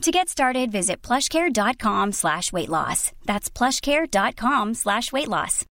To 0.00 0.10
get 0.10 0.30
started, 0.30 0.72
visit 0.72 1.02
plushcare.com 1.02 2.12
slash 2.12 2.54
weight 2.54 2.70
loss. 2.70 3.12
That's 3.26 3.50
plushcare.com 3.50 4.72
slash 4.72 5.12
weight 5.12 5.28
loss. 5.28 5.66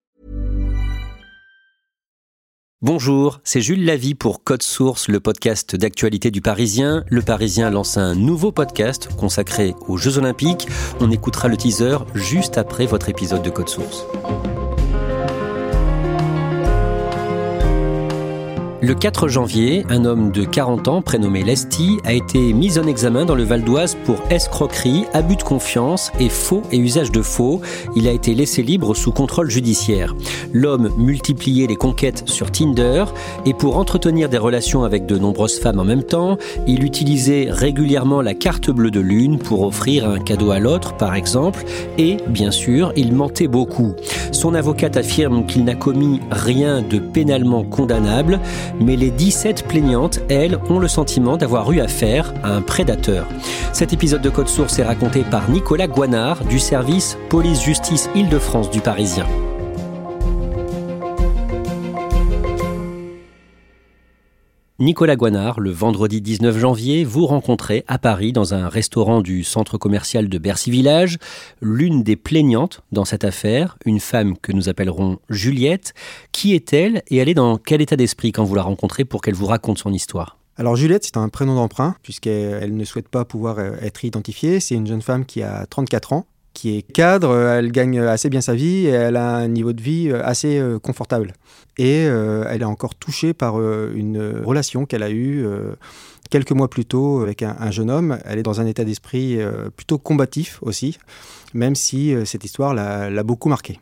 Bonjour, 2.81 3.39
c'est 3.43 3.61
Jules 3.61 3.85
Lavie 3.85 4.15
pour 4.15 4.43
Code 4.43 4.63
Source, 4.63 5.09
le 5.09 5.19
podcast 5.19 5.75
d'actualité 5.75 6.31
du 6.31 6.41
Parisien. 6.41 7.03
Le 7.07 7.21
Parisien 7.21 7.69
lance 7.69 7.97
un 7.97 8.15
nouveau 8.15 8.51
podcast 8.51 9.09
consacré 9.15 9.75
aux 9.87 9.97
Jeux 9.97 10.17
Olympiques. 10.17 10.67
On 10.99 11.11
écoutera 11.11 11.47
le 11.47 11.57
teaser 11.57 11.97
juste 12.15 12.57
après 12.57 12.87
votre 12.87 13.09
épisode 13.09 13.43
de 13.43 13.51
Code 13.51 13.69
Source. 13.69 14.05
Le 18.85 18.93
4 18.93 19.27
janvier, 19.29 19.83
un 19.89 20.05
homme 20.05 20.29
de 20.29 20.45
40 20.45 20.87
ans 20.89 21.01
prénommé 21.01 21.43
Lesti 21.43 21.97
a 22.03 22.13
été 22.13 22.53
mis 22.53 22.77
en 22.77 22.85
examen 22.85 23.25
dans 23.25 23.33
le 23.33 23.41
Val 23.41 23.63
d'Oise 23.63 23.97
pour 24.05 24.17
escroquerie, 24.29 25.05
abus 25.11 25.37
de 25.37 25.41
confiance 25.41 26.11
et 26.19 26.29
faux 26.29 26.61
et 26.71 26.77
usage 26.77 27.11
de 27.11 27.23
faux. 27.23 27.61
Il 27.95 28.07
a 28.07 28.11
été 28.11 28.35
laissé 28.35 28.61
libre 28.61 28.93
sous 28.93 29.11
contrôle 29.11 29.49
judiciaire. 29.49 30.15
L'homme 30.53 30.91
multipliait 30.99 31.65
les 31.65 31.75
conquêtes 31.75 32.25
sur 32.27 32.51
Tinder 32.51 33.05
et 33.47 33.55
pour 33.55 33.77
entretenir 33.77 34.29
des 34.29 34.37
relations 34.37 34.83
avec 34.83 35.07
de 35.07 35.17
nombreuses 35.17 35.57
femmes 35.57 35.79
en 35.79 35.83
même 35.83 36.03
temps, 36.03 36.37
il 36.67 36.83
utilisait 36.83 37.47
régulièrement 37.49 38.21
la 38.21 38.35
carte 38.35 38.69
bleue 38.69 38.91
de 38.91 38.99
lune 38.99 39.39
pour 39.39 39.63
offrir 39.63 40.07
un 40.07 40.19
cadeau 40.19 40.51
à 40.51 40.59
l'autre 40.59 40.95
par 40.95 41.15
exemple 41.15 41.65
et 41.97 42.17
bien 42.27 42.51
sûr, 42.51 42.93
il 42.95 43.15
mentait 43.15 43.47
beaucoup. 43.47 43.95
Son 44.31 44.53
avocate 44.53 44.95
affirme 44.95 45.47
qu'il 45.47 45.63
n'a 45.63 45.73
commis 45.73 46.19
rien 46.29 46.83
de 46.83 46.99
pénalement 46.99 47.63
condamnable 47.63 48.39
mais 48.79 48.95
les 48.95 49.11
17 49.11 49.67
plaignantes, 49.67 50.19
elles, 50.29 50.59
ont 50.69 50.79
le 50.79 50.87
sentiment 50.87 51.37
d'avoir 51.37 51.71
eu 51.71 51.79
affaire 51.79 52.33
à 52.43 52.51
un 52.51 52.61
prédateur. 52.61 53.27
Cet 53.73 53.93
épisode 53.93 54.21
de 54.21 54.29
Code 54.29 54.47
Source 54.47 54.79
est 54.79 54.83
raconté 54.83 55.23
par 55.23 55.49
Nicolas 55.49 55.87
Guanard 55.87 56.43
du 56.45 56.59
service 56.59 57.17
Police-Justice 57.29 58.09
Île-de-France 58.15 58.69
du 58.69 58.81
Parisien. 58.81 59.25
Nicolas 64.77 65.15
Guanard, 65.15 65.61
le 65.61 65.71
vendredi 65.71 66.19
19 66.19 66.57
janvier, 66.57 67.05
vous 67.05 67.25
rencontrez 67.25 67.85
à 67.87 67.97
Paris 67.97 68.33
dans 68.33 68.53
un 68.53 68.67
restaurant 68.67 69.21
du 69.21 69.45
centre 69.45 69.77
commercial 69.77 70.27
de 70.27 70.37
Bercy 70.37 70.69
Village 70.69 71.17
l'une 71.61 72.03
des 72.03 72.17
plaignantes 72.17 72.81
dans 72.91 73.05
cette 73.05 73.23
affaire, 73.23 73.77
une 73.85 74.01
femme 74.01 74.37
que 74.37 74.51
nous 74.51 74.67
appellerons 74.67 75.19
Juliette. 75.29 75.93
Qui 76.33 76.55
est-elle 76.55 77.03
et 77.07 77.15
elle 77.15 77.29
est 77.29 77.35
dans 77.35 77.57
quel 77.57 77.79
état 77.79 77.95
d'esprit 77.95 78.33
quand 78.33 78.43
vous 78.43 78.55
la 78.55 78.63
rencontrez 78.63 79.05
pour 79.05 79.21
qu'elle 79.21 79.33
vous 79.33 79.45
raconte 79.45 79.77
son 79.77 79.93
histoire? 79.93 80.39
Alors 80.57 80.75
Juliette, 80.75 81.05
c'est 81.05 81.15
un 81.15 81.29
prénom 81.29 81.55
d'emprunt, 81.55 81.95
puisqu'elle 82.03 82.75
ne 82.75 82.83
souhaite 82.83 83.07
pas 83.07 83.23
pouvoir 83.23 83.59
euh, 83.59 83.75
être 83.81 84.03
identifiée. 84.03 84.59
C'est 84.59 84.75
une 84.75 84.87
jeune 84.87 85.01
femme 85.01 85.25
qui 85.25 85.41
a 85.41 85.65
34 85.67 86.11
ans, 86.11 86.25
qui 86.55 86.77
est 86.77 86.81
cadre, 86.81 87.29
euh, 87.29 87.59
elle 87.59 87.71
gagne 87.71 87.99
assez 87.99 88.29
bien 88.29 88.41
sa 88.41 88.55
vie 88.55 88.87
et 88.87 88.89
elle 88.89 89.17
a 89.17 89.35
un 89.35 89.47
niveau 89.47 89.73
de 89.73 89.81
vie 89.81 90.09
euh, 90.09 90.25
assez 90.25 90.57
euh, 90.57 90.79
confortable. 90.79 91.33
Et 91.77 92.03
elle 92.03 92.61
est 92.61 92.65
encore 92.65 92.95
touchée 92.95 93.33
par 93.33 93.59
une 93.59 94.41
relation 94.45 94.85
qu'elle 94.85 95.03
a 95.03 95.11
eue 95.11 95.45
quelques 96.29 96.53
mois 96.53 96.69
plus 96.69 96.85
tôt 96.85 97.19
avec 97.19 97.43
un, 97.43 97.69
jeune 97.69 97.91
homme. 97.91 98.17
Elle 98.23 98.39
est 98.39 98.43
dans 98.43 98.61
un 98.61 98.65
état 98.65 98.85
d'esprit 98.85 99.37
plutôt 99.75 99.97
combatif 99.97 100.59
aussi, 100.61 100.97
même 101.53 101.75
si 101.75 102.15
cette 102.23 102.45
histoire 102.45 102.73
l'a 102.73 103.23
beaucoup 103.23 103.49
marquée. 103.49 103.81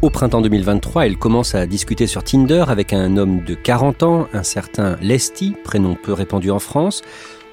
Au 0.00 0.08
printemps 0.08 0.40
2023, 0.40 1.04
elle 1.04 1.18
commence 1.18 1.54
à 1.54 1.66
discuter 1.66 2.06
sur 2.06 2.24
Tinder 2.24 2.64
avec 2.68 2.94
un 2.94 3.18
homme 3.18 3.44
de 3.44 3.52
40 3.52 4.02
ans, 4.02 4.26
un 4.32 4.42
certain 4.42 4.96
Lesti, 5.02 5.52
prénom 5.64 5.94
peu 6.02 6.14
répandu 6.14 6.50
en 6.50 6.58
France. 6.58 7.02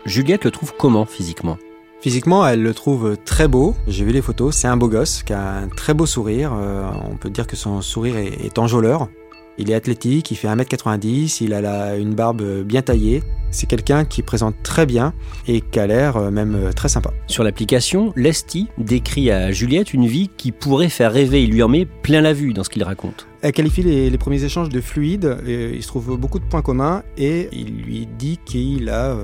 Juliette 0.05 0.45
le 0.45 0.51
trouve 0.51 0.73
comment 0.77 1.05
physiquement? 1.05 1.57
Physiquement, 2.01 2.47
elle 2.47 2.63
le 2.63 2.73
trouve 2.73 3.17
très 3.25 3.49
beau. 3.49 3.75
J'ai 3.87 4.05
vu 4.05 4.13
les 4.13 4.21
photos. 4.21 4.55
C'est 4.55 4.69
un 4.69 4.77
beau 4.77 4.87
gosse 4.87 5.21
qui 5.21 5.33
a 5.33 5.57
un 5.57 5.67
très 5.67 5.93
beau 5.93 6.05
sourire. 6.05 6.53
Euh, 6.53 6.89
on 7.11 7.17
peut 7.17 7.29
dire 7.29 7.45
que 7.45 7.57
son 7.57 7.81
sourire 7.81 8.15
est, 8.15 8.57
enjôleur. 8.57 9.09
Il 9.57 9.69
est 9.69 9.73
athlétique, 9.73 10.31
il 10.31 10.35
fait 10.35 10.47
1m90, 10.47 11.43
il 11.43 11.53
a 11.53 11.97
une 11.97 12.15
barbe 12.15 12.41
bien 12.61 12.81
taillée. 12.81 13.21
C'est 13.51 13.67
quelqu'un 13.67 14.05
qui 14.05 14.21
présente 14.21 14.55
très 14.63 14.85
bien 14.85 15.13
et 15.45 15.59
qui 15.59 15.77
a 15.77 15.87
l'air 15.87 16.15
euh, 16.15 16.31
même 16.31 16.55
euh, 16.55 16.71
très 16.71 16.87
sympa. 16.87 17.11
Sur 17.27 17.43
l'application, 17.43 18.13
Lesti 18.15 18.69
décrit 18.77 19.29
à 19.31 19.51
Juliette 19.51 19.93
une 19.93 20.07
vie 20.07 20.29
qui 20.37 20.53
pourrait 20.53 20.87
faire 20.87 21.11
rêver. 21.11 21.43
Il 21.43 21.51
lui 21.51 21.63
en 21.63 21.67
met 21.67 21.85
plein 21.85 22.21
la 22.21 22.31
vue 22.31 22.53
dans 22.53 22.63
ce 22.63 22.69
qu'il 22.69 22.83
raconte. 22.83 23.27
Elle 23.41 23.51
qualifie 23.51 23.83
les, 23.83 24.17
premiers 24.17 24.45
échanges 24.45 24.69
de 24.69 24.79
fluides. 24.79 25.37
il 25.45 25.83
se 25.83 25.87
trouve 25.87 26.17
beaucoup 26.17 26.39
de 26.39 26.45
points 26.45 26.61
communs 26.61 27.03
et 27.17 27.49
il 27.51 27.83
lui 27.83 28.07
dit 28.17 28.39
qu'il 28.45 28.89
a 28.89 29.17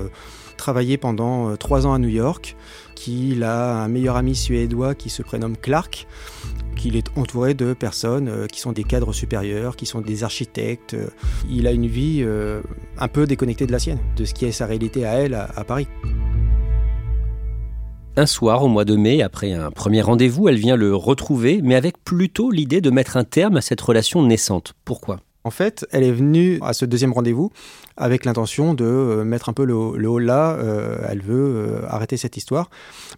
travaillé 0.56 0.96
pendant 0.96 1.50
euh, 1.50 1.56
trois 1.56 1.86
ans 1.86 1.94
à 1.94 1.98
New 1.98 2.08
York, 2.08 2.56
qu'il 2.94 3.44
a 3.44 3.82
un 3.82 3.88
meilleur 3.88 4.16
ami 4.16 4.34
suédois 4.34 4.94
qui 4.94 5.10
se 5.10 5.22
prénomme 5.22 5.56
Clark, 5.56 6.06
qu'il 6.76 6.96
est 6.96 7.06
entouré 7.16 7.54
de 7.54 7.72
personnes 7.72 8.28
euh, 8.28 8.46
qui 8.46 8.60
sont 8.60 8.72
des 8.72 8.84
cadres 8.84 9.12
supérieurs, 9.12 9.76
qui 9.76 9.86
sont 9.86 10.00
des 10.00 10.24
architectes. 10.24 10.94
Euh, 10.94 11.08
il 11.48 11.66
a 11.66 11.72
une 11.72 11.86
vie 11.86 12.26
un 12.98 13.08
peu 13.08 13.26
déconnectée 13.26 13.66
de 13.66 13.72
la 13.72 13.78
sienne, 13.78 13.98
de 14.16 14.24
ce 14.24 14.34
qui 14.34 14.44
est 14.44 14.52
sa 14.52 14.66
réalité 14.66 15.04
à 15.04 15.12
elle 15.14 15.34
à, 15.34 15.64
Paris. 15.64 15.86
Un 18.16 18.26
soir, 18.26 18.64
au 18.64 18.68
mois 18.68 18.84
de 18.84 18.96
mai, 18.96 19.22
après 19.22 19.52
un 19.52 19.70
premier 19.70 20.00
rendez-vous, 20.00 20.48
elle 20.48 20.56
vient 20.56 20.76
le 20.76 20.94
retrouver, 20.94 21.60
mais 21.62 21.74
avec 21.74 22.02
plutôt 22.02 22.50
l'idée 22.50 22.80
de 22.80 22.90
mettre 22.90 23.16
un 23.16 23.24
terme 23.24 23.56
à 23.56 23.60
cette 23.60 23.80
relation 23.80 24.22
naissante. 24.22 24.74
Pourquoi? 24.84 25.20
En 25.46 25.50
fait, 25.50 25.86
elle 25.92 26.02
est 26.02 26.10
venue 26.10 26.58
à 26.60 26.72
ce 26.72 26.84
deuxième 26.84 27.12
rendez-vous 27.12 27.52
avec 27.96 28.24
l'intention 28.24 28.74
de 28.74 28.84
euh, 28.84 29.22
mettre 29.22 29.48
un 29.48 29.52
peu 29.52 29.64
le, 29.64 29.74
haut 29.74 30.18
là. 30.18 30.56
Euh, 30.56 30.98
elle 31.08 31.22
veut 31.22 31.54
euh, 31.54 31.86
arrêter 31.86 32.16
cette 32.16 32.36
histoire. 32.36 32.68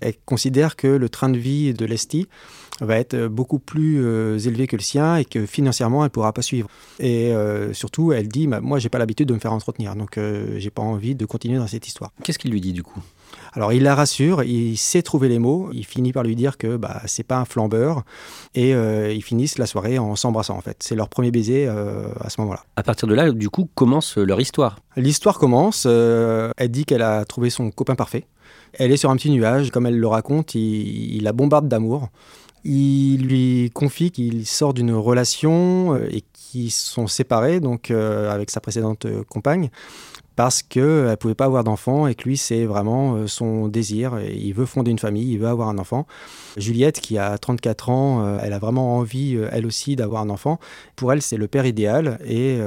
Elle 0.03 0.12
considère 0.27 0.77
que 0.77 0.89
le 0.89 1.09
train 1.09 1.31
de 1.31 1.39
vie 1.39 1.72
de 1.72 1.87
Lesti 1.87 2.28
va 2.83 2.99
être 2.99 3.28
beaucoup 3.28 3.59
plus 3.59 3.97
élevé 4.47 4.66
que 4.66 4.77
le 4.77 4.83
sien 4.83 5.16
et 5.16 5.25
que 5.25 5.47
financièrement, 5.47 6.03
elle 6.05 6.09
ne 6.09 6.12
pourra 6.12 6.34
pas 6.34 6.43
suivre. 6.43 6.69
Et 7.00 7.33
surtout, 7.72 8.12
elle 8.12 8.28
dit, 8.28 8.47
bah, 8.47 8.60
moi, 8.60 8.78
j'ai 8.78 8.89
pas 8.89 8.99
l'habitude 8.99 9.27
de 9.27 9.34
me 9.34 9.41
faire 9.41 9.53
entretenir, 9.53 9.97
donc 9.97 10.16
j'ai 10.59 10.71
pas 10.71 10.83
envie 10.83 11.16
de 11.16 11.27
continuer 11.27 11.59
dans 11.59 11.66
cette 11.66 11.89
histoire. 11.89 12.12
Qu'est-ce 12.22 12.39
qu'il 12.39 12.53
lui 12.53 12.60
dit 12.60 12.72
du 12.72 12.84
coup? 12.84 13.03
Alors 13.53 13.72
il 13.72 13.83
la 13.83 13.94
rassure, 13.94 14.43
il 14.43 14.77
sait 14.77 15.03
trouver 15.03 15.28
les 15.28 15.39
mots, 15.39 15.71
il 15.72 15.84
finit 15.84 16.12
par 16.12 16.22
lui 16.22 16.37
dire 16.37 16.59
que 16.59 16.77
bah, 16.77 17.03
c'est 17.06 17.25
pas 17.25 17.39
un 17.39 17.44
flambeur 17.44 18.03
et 18.55 18.75
euh, 18.75 19.12
ils 19.12 19.22
finissent 19.22 19.59
la 19.59 19.66
soirée 19.66 19.99
en 19.99 20.16
s'embrassant 20.16 20.56
en 20.56 20.61
fait. 20.61 20.77
C'est 20.80 20.95
leur 20.95 21.09
premier 21.09 21.30
baiser 21.30 21.66
euh, 21.66 22.09
à 22.21 22.30
ce 22.30 22.41
moment-là. 22.41 22.63
À 22.77 22.83
partir 22.83 23.09
de 23.09 23.15
là, 23.15 23.33
du 23.33 23.51
coup, 23.51 23.69
commence 23.75 24.16
leur 24.16 24.41
histoire. 24.41 24.78
L'histoire 24.97 25.39
commence, 25.39 25.86
euh, 25.89 26.51
elle 26.57 26.71
dit 26.71 26.84
qu'elle 26.84 27.03
a 27.03 27.25
trouvé 27.25 27.51
son 27.51 27.71
copain 27.71 27.95
parfait. 27.95 28.27
Elle 28.75 28.92
est 28.92 28.97
sur 28.97 29.10
un 29.10 29.16
petit 29.16 29.30
nuage, 29.30 29.71
comme 29.71 29.86
elle 29.86 29.98
le 29.98 30.07
raconte, 30.07 30.54
il, 30.54 31.22
la 31.22 31.33
bombarde 31.33 31.69
d'amour. 31.69 32.10
Il 32.65 33.22
lui 33.27 33.71
confie 33.72 34.10
qu'il 34.10 34.45
sort 34.47 34.75
d'une 34.75 34.92
relation 34.92 35.97
et 35.97 36.22
qu'ils 36.33 36.71
sont 36.71 37.07
séparés, 37.07 37.60
donc 37.60 37.91
avec 37.91 38.51
sa 38.51 38.60
précédente 38.60 39.07
compagne 39.28 39.71
parce 40.39 40.63
qu'elle 40.63 40.85
ne 40.85 41.15
pouvait 41.17 41.35
pas 41.35 41.47
avoir 41.47 41.65
d'enfant 41.65 42.07
et 42.07 42.15
que 42.15 42.23
lui, 42.23 42.37
c'est 42.37 42.65
vraiment 42.65 43.17
euh, 43.17 43.27
son 43.27 43.67
désir. 43.67 44.21
Il 44.21 44.53
veut 44.53 44.67
fonder 44.67 44.93
une 44.93 44.99
famille, 45.01 45.33
il 45.33 45.41
veut 45.41 45.49
avoir 45.49 45.69
un 45.69 45.79
enfant. 45.79 46.07
Juliette, 46.57 47.01
qui 47.01 47.19
a 47.19 47.37
34 47.39 47.89
ans, 47.89 48.25
euh, 48.25 48.39
elle 48.41 48.53
a 48.53 48.61
vraiment 48.61 48.99
envie, 48.99 49.35
euh, 49.35 49.49
elle 49.51 49.67
aussi, 49.67 49.97
d'avoir 49.97 50.23
un 50.23 50.31
enfant. 50.31 50.61
Pour 50.95 51.13
elle, 51.13 51.23
c'est 51.23 51.39
le 51.39 51.49
père 51.49 51.67
idéal 51.67 52.21
et 52.25 52.61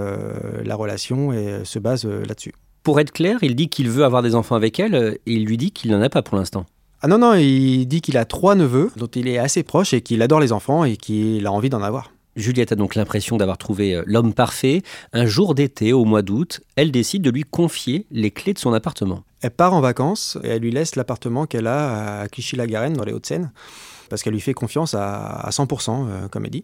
la 0.65 0.75
relation 0.75 1.31
se 1.63 1.79
base 1.79 2.05
là-dessus. 2.05 2.53
Pour 2.83 2.99
être 2.99 3.13
clair, 3.13 3.37
il 3.41 3.55
dit 3.55 3.69
qu'il 3.69 3.89
veut 3.89 4.03
avoir 4.03 4.21
des 4.21 4.35
enfants 4.35 4.55
avec 4.55 4.77
elle 4.77 5.17
et 5.25 5.33
il 5.33 5.45
lui 5.45 5.55
dit 5.55 5.71
qu'il 5.71 5.91
n'en 5.91 6.01
a 6.01 6.09
pas 6.09 6.21
pour 6.21 6.37
l'instant. 6.37 6.65
Ah 7.01 7.07
non, 7.07 7.19
non, 7.19 7.35
il 7.35 7.85
dit 7.85 8.01
qu'il 8.01 8.17
a 8.17 8.25
trois 8.25 8.55
neveux 8.55 8.91
dont 8.97 9.07
il 9.07 9.29
est 9.29 9.37
assez 9.37 9.63
proche 9.63 9.93
et 9.93 10.01
qu'il 10.01 10.21
adore 10.21 10.41
les 10.41 10.51
enfants 10.51 10.83
et 10.83 10.97
qu'il 10.97 11.47
a 11.47 11.51
envie 11.53 11.69
d'en 11.69 11.81
avoir. 11.81 12.11
Juliette 12.35 12.71
a 12.71 12.75
donc 12.75 12.95
l'impression 12.95 13.37
d'avoir 13.37 13.57
trouvé 13.57 13.95
euh, 13.95 14.03
l'homme 14.05 14.33
parfait. 14.33 14.83
Un 15.11 15.25
jour 15.25 15.53
d'été, 15.53 15.91
au 15.91 16.05
mois 16.05 16.21
d'août, 16.21 16.61
elle 16.75 16.91
décide 16.91 17.21
de 17.21 17.29
lui 17.29 17.43
confier 17.43 18.05
les 18.11 18.31
clés 18.31 18.53
de 18.53 18.59
son 18.59 18.73
appartement. 18.73 19.23
Elle 19.41 19.51
part 19.51 19.73
en 19.73 19.81
vacances 19.81 20.37
et 20.43 20.49
elle 20.49 20.61
lui 20.61 20.71
laisse 20.71 20.95
l'appartement 20.95 21.45
qu'elle 21.45 21.67
a 21.67 22.21
à 22.21 22.27
Clichy-la-Garenne, 22.29 22.93
dans 22.93 23.03
les 23.03 23.11
Hauts-de-Seine, 23.11 23.51
parce 24.09 24.23
qu'elle 24.23 24.33
lui 24.33 24.41
fait 24.41 24.53
confiance 24.53 24.93
à, 24.93 25.49
100%, 25.49 26.07
euh, 26.07 26.27
comme 26.29 26.45
elle 26.45 26.51
dit. 26.51 26.63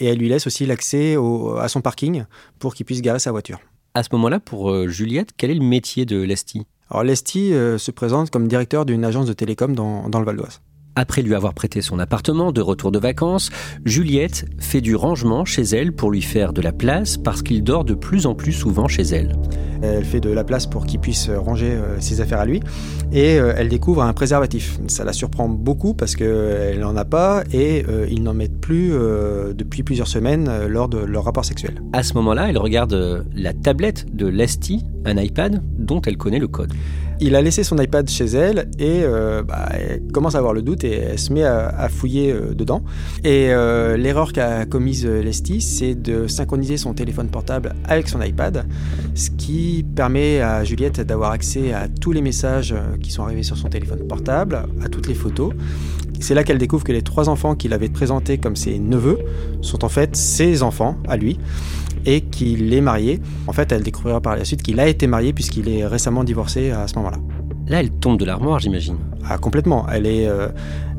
Et 0.00 0.06
elle 0.06 0.18
lui 0.18 0.28
laisse 0.28 0.46
aussi 0.46 0.66
l'accès 0.66 1.16
à 1.58 1.68
son 1.68 1.80
parking 1.80 2.24
pour 2.58 2.74
qu'il 2.74 2.84
puisse 2.84 3.00
garer 3.00 3.18
sa 3.18 3.30
voiture. 3.30 3.60
À 3.94 4.02
ce 4.02 4.08
moment-là, 4.12 4.40
pour 4.40 4.70
euh, 4.70 4.88
Juliette, 4.88 5.30
quel 5.36 5.50
est 5.50 5.54
le 5.54 5.64
métier 5.64 6.04
de 6.04 6.20
Lesty 6.20 6.66
Alors 6.90 7.04
Lesty 7.04 7.52
se 7.52 7.90
présente 7.92 8.30
comme 8.30 8.46
directeur 8.46 8.84
d'une 8.84 9.04
agence 9.04 9.26
de 9.26 9.32
télécom 9.32 9.74
dans, 9.74 10.08
dans 10.08 10.18
le 10.18 10.26
Val 10.26 10.36
d'Oise. 10.36 10.60
Après 10.98 11.20
lui 11.20 11.34
avoir 11.34 11.52
prêté 11.52 11.82
son 11.82 11.98
appartement 11.98 12.52
de 12.52 12.62
retour 12.62 12.90
de 12.90 12.98
vacances, 12.98 13.50
Juliette 13.84 14.46
fait 14.58 14.80
du 14.80 14.96
rangement 14.96 15.44
chez 15.44 15.60
elle 15.60 15.92
pour 15.92 16.10
lui 16.10 16.22
faire 16.22 16.54
de 16.54 16.62
la 16.62 16.72
place 16.72 17.18
parce 17.18 17.42
qu'il 17.42 17.62
dort 17.62 17.84
de 17.84 17.92
plus 17.92 18.24
en 18.24 18.34
plus 18.34 18.52
souvent 18.52 18.88
chez 18.88 19.02
elle. 19.02 19.36
Elle 19.82 20.06
fait 20.06 20.20
de 20.20 20.30
la 20.30 20.42
place 20.42 20.66
pour 20.66 20.86
qu'il 20.86 20.98
puisse 20.98 21.28
ranger 21.28 21.72
euh, 21.72 22.00
ses 22.00 22.22
affaires 22.22 22.40
à 22.40 22.46
lui 22.46 22.62
et 23.12 23.38
euh, 23.38 23.52
elle 23.58 23.68
découvre 23.68 24.02
un 24.02 24.14
préservatif. 24.14 24.78
Ça 24.86 25.04
la 25.04 25.12
surprend 25.12 25.50
beaucoup 25.50 25.92
parce 25.92 26.16
qu'elle 26.16 26.80
n'en 26.80 26.96
a 26.96 27.04
pas 27.04 27.44
et 27.52 27.84
euh, 27.90 28.06
ils 28.10 28.22
n'en 28.22 28.32
mettent 28.32 28.58
plus 28.58 28.94
depuis 29.54 29.82
plusieurs 29.82 30.08
semaines 30.08 30.66
lors 30.66 30.88
de 30.88 30.96
leur 30.96 31.24
rapport 31.24 31.44
sexuel. 31.44 31.82
À 31.92 32.02
ce 32.02 32.14
moment-là, 32.14 32.48
elle 32.48 32.58
regarde 32.58 33.26
la 33.34 33.52
tablette 33.52 34.06
de 34.16 34.26
Lesty, 34.26 34.82
un 35.04 35.18
iPad 35.18 35.62
dont 35.78 36.00
elle 36.00 36.16
connaît 36.16 36.38
le 36.38 36.48
code. 36.48 36.72
Il 37.18 37.34
a 37.34 37.40
laissé 37.40 37.64
son 37.64 37.78
iPad 37.78 38.08
chez 38.10 38.26
elle 38.26 38.68
et 38.78 39.00
euh, 39.02 39.42
bah, 39.42 39.70
elle 39.72 40.02
commence 40.12 40.34
à 40.34 40.38
avoir 40.38 40.52
le 40.52 40.60
doute 40.60 40.84
et 40.84 40.92
elle 40.92 41.18
se 41.18 41.32
met 41.32 41.44
à, 41.44 41.88
fouiller 41.88 42.30
euh, 42.30 42.54
dedans. 42.54 42.82
Et 43.24 43.48
euh, 43.50 43.96
l'erreur 43.96 44.32
qu'a 44.32 44.66
commise 44.66 45.06
Lesty, 45.06 45.62
c'est 45.62 45.94
de 45.94 46.26
synchroniser 46.26 46.76
son 46.76 46.92
téléphone 46.92 47.28
portable 47.28 47.74
avec 47.84 48.08
son 48.08 48.20
iPad, 48.20 48.66
ce 49.14 49.30
qui 49.30 49.84
permet 49.96 50.42
à 50.42 50.62
Juliette 50.64 51.00
d'avoir 51.00 51.30
accès 51.30 51.72
à 51.72 51.88
tous 51.88 52.12
les 52.12 52.20
messages 52.20 52.74
qui 53.02 53.10
sont 53.10 53.22
arrivés 53.22 53.42
sur 53.42 53.56
son 53.56 53.68
téléphone 53.68 54.06
portable, 54.06 54.64
à 54.84 54.88
toutes 54.88 55.08
les 55.08 55.14
photos. 55.14 55.54
C'est 56.20 56.34
là 56.34 56.44
qu'elle 56.44 56.58
découvre 56.58 56.84
que 56.84 56.92
les 56.92 57.02
trois 57.02 57.28
enfants 57.28 57.54
qu'il 57.54 57.72
avait 57.72 57.88
présentés 57.88 58.38
comme 58.38 58.56
ses 58.56 58.78
neveux 58.78 59.18
sont 59.62 59.84
en 59.84 59.88
fait 59.88 60.16
ses 60.16 60.62
enfants 60.62 60.96
à 61.08 61.16
lui 61.16 61.38
et 62.06 62.22
qu'il 62.22 62.72
est 62.72 62.80
marié. 62.80 63.20
En 63.46 63.52
fait, 63.52 63.70
elle 63.72 63.82
découvrira 63.82 64.20
par 64.20 64.36
la 64.36 64.44
suite 64.44 64.62
qu'il 64.62 64.80
a 64.80 64.88
été 64.88 65.06
marié 65.06 65.32
puisqu'il 65.32 65.68
est 65.68 65.86
récemment 65.86 66.24
divorcé 66.24 66.70
à 66.70 66.86
ce 66.88 66.94
moment-là. 66.96 67.18
Là, 67.68 67.80
elle 67.80 67.90
tombe 67.90 68.16
de 68.16 68.24
l'armoire, 68.24 68.60
j'imagine. 68.60 68.96
Ah, 69.28 69.38
complètement. 69.38 69.86
Elle 69.92 70.06
est, 70.06 70.28
euh, 70.28 70.48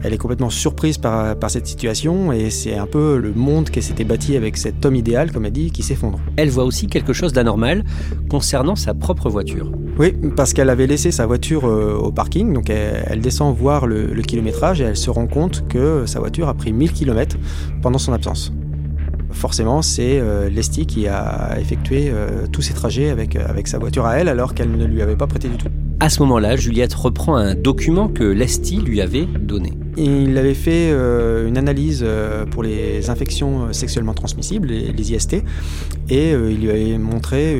elle 0.03 0.13
est 0.13 0.17
complètement 0.17 0.49
surprise 0.49 0.97
par, 0.97 1.37
par 1.39 1.49
cette 1.49 1.65
situation 1.65 2.33
et 2.33 2.49
c'est 2.49 2.75
un 2.75 2.87
peu 2.87 3.17
le 3.17 3.33
monde 3.33 3.69
qu'elle 3.69 3.83
s'était 3.83 4.03
bâti 4.03 4.35
avec 4.35 4.57
cet 4.57 4.85
homme 4.85 4.95
idéal, 4.95 5.31
comme 5.31 5.45
elle 5.45 5.53
dit, 5.53 5.71
qui 5.71 5.81
s'effondre. 5.81 6.19
Elle 6.35 6.49
voit 6.49 6.65
aussi 6.65 6.87
quelque 6.87 7.13
chose 7.13 7.31
d'anormal 7.31 7.85
concernant 8.29 8.75
sa 8.75 8.93
propre 8.93 9.29
voiture. 9.29 9.71
Oui, 9.97 10.13
parce 10.35 10.53
qu'elle 10.53 10.69
avait 10.69 10.87
laissé 10.87 11.11
sa 11.11 11.25
voiture 11.25 11.65
euh, 11.65 11.95
au 11.95 12.11
parking, 12.11 12.53
donc 12.53 12.69
elle, 12.69 13.21
descend 13.21 13.55
voir 13.55 13.87
le, 13.87 14.07
le 14.07 14.21
kilométrage 14.21 14.81
et 14.81 14.83
elle 14.83 14.97
se 14.97 15.09
rend 15.09 15.25
compte 15.25 15.67
que 15.69 16.05
sa 16.05 16.19
voiture 16.19 16.49
a 16.49 16.53
pris 16.53 16.73
1000 16.73 16.91
km 16.91 17.37
pendant 17.81 17.97
son 17.97 18.11
absence 18.11 18.51
forcément, 19.31 19.81
c'est 19.81 20.19
euh, 20.19 20.49
qui 20.87 21.07
a 21.07 21.57
effectué 21.59 22.09
euh, 22.09 22.47
tous 22.51 22.61
ces 22.61 22.73
trajets 22.73 23.09
avec, 23.09 23.35
euh, 23.35 23.45
avec 23.47 23.67
sa 23.67 23.77
voiture 23.77 24.05
à 24.05 24.17
elle 24.17 24.27
alors 24.27 24.53
qu'elle 24.53 24.71
ne 24.71 24.85
lui 24.85 25.01
avait 25.01 25.15
pas 25.15 25.27
prêté 25.27 25.47
du 25.49 25.57
tout. 25.57 25.67
À 25.99 26.09
ce 26.09 26.19
moment-là, 26.19 26.55
Juliette 26.55 26.93
reprend 26.93 27.37
un 27.37 27.55
document 27.55 28.07
que 28.07 28.23
Lesty 28.23 28.77
lui 28.77 29.01
avait 29.01 29.25
donné. 29.25 29.73
Il 29.97 30.37
avait 30.37 30.53
fait 30.53 30.91
euh, 30.91 31.47
une 31.47 31.57
analyse 31.57 32.03
euh, 32.05 32.45
pour 32.45 32.61
les 32.61 33.09
infections 33.09 33.63
euh, 33.63 33.73
sexuellement 33.73 34.13
transmissibles, 34.13 34.67
les, 34.67 35.11
IST, 35.11 35.37
et 36.09 36.31
il 36.31 36.61
lui 36.61 36.69
avait 36.69 36.97
montré 36.99 37.59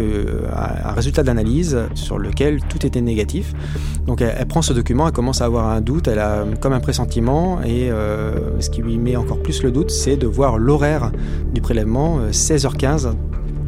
un 0.53 0.91
résultat 0.91 1.23
d'analyse 1.23 1.79
sur 1.95 2.19
lequel 2.19 2.61
tout 2.69 2.85
était 2.85 3.01
négatif. 3.01 3.53
Donc 4.05 4.21
elle, 4.21 4.45
prend 4.45 4.61
ce 4.61 4.71
document, 4.71 5.07
elle 5.07 5.13
commence 5.13 5.41
à 5.41 5.45
avoir 5.45 5.67
un 5.69 5.81
doute, 5.81 6.07
elle 6.07 6.19
a 6.19 6.45
comme 6.61 6.73
un 6.73 6.79
pressentiment, 6.79 7.61
et 7.63 7.89
ce 8.59 8.69
qui 8.69 8.81
lui 8.81 8.97
met 8.97 9.15
encore 9.15 9.41
plus 9.41 9.63
le 9.63 9.71
doute, 9.71 9.91
c'est 9.91 10.17
de 10.17 10.27
voir 10.27 10.57
l'horaire 10.57 11.11
du 11.53 11.61
prélèvement, 11.61 12.19
16h15, 12.31 13.13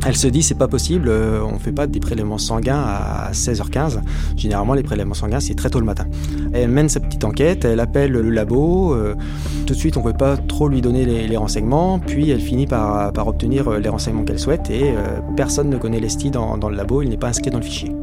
elle 0.06 0.16
se 0.16 0.28
dit 0.28 0.44
c'est 0.44 0.58
pas 0.58 0.68
possible, 0.68 1.10
euh, 1.10 1.42
on 1.44 1.60
fait 1.60 1.72
pas 1.72 1.88
des 1.88 2.00
prélèvements 2.00 2.38
sanguins 2.38 2.80
à 2.80 3.32
16h15. 3.34 4.00
Généralement 4.38 4.74
les 4.74 4.84
prélèvements 4.84 5.14
sanguins 5.14 5.40
c'est 5.40 5.56
très 5.56 5.70
tôt 5.70 5.80
le 5.80 5.86
matin. 5.86 6.06
Elle 6.54 6.70
mène 6.70 6.90
sa 6.90 7.00
petite 7.00 7.24
enquête, 7.24 7.66
elle 7.66 7.80
appelle 7.80 8.12
le 8.12 8.30
labo. 8.30 8.94
Euh, 8.94 9.16
tout 9.66 9.74
de 9.74 9.80
suite 9.80 9.98
on 9.98 10.00
ne 10.02 10.12
peut 10.12 10.18
pas 10.18 10.38
trop 10.38 10.68
lui 10.68 10.82
donner 10.82 11.06
les, 11.06 11.38
renseignements, 11.38 12.00
puis 12.00 12.30
elle 12.30 12.42
finit 12.42 12.68
par, 12.68 13.12
obtenir 13.28 13.68
euh, 13.68 13.80
les 13.80 13.90
renseignements 13.90 14.24
qu'elle 14.24 14.40
souhaite 14.40 14.70
et 14.70 14.94
personne 15.36 15.70
ne 15.70 15.78
connaît 15.78 16.00
l'esti 16.00 16.32
dans, 16.32 16.58
dans 16.58 16.70
le 16.70 16.76
labo, 16.76 17.02
il 17.02 17.10
n'est 17.10 17.18
pas 17.18 17.28
inscrit 17.28 17.52
dans 17.52 17.60
le 17.60 17.64
fichier. 17.64 17.94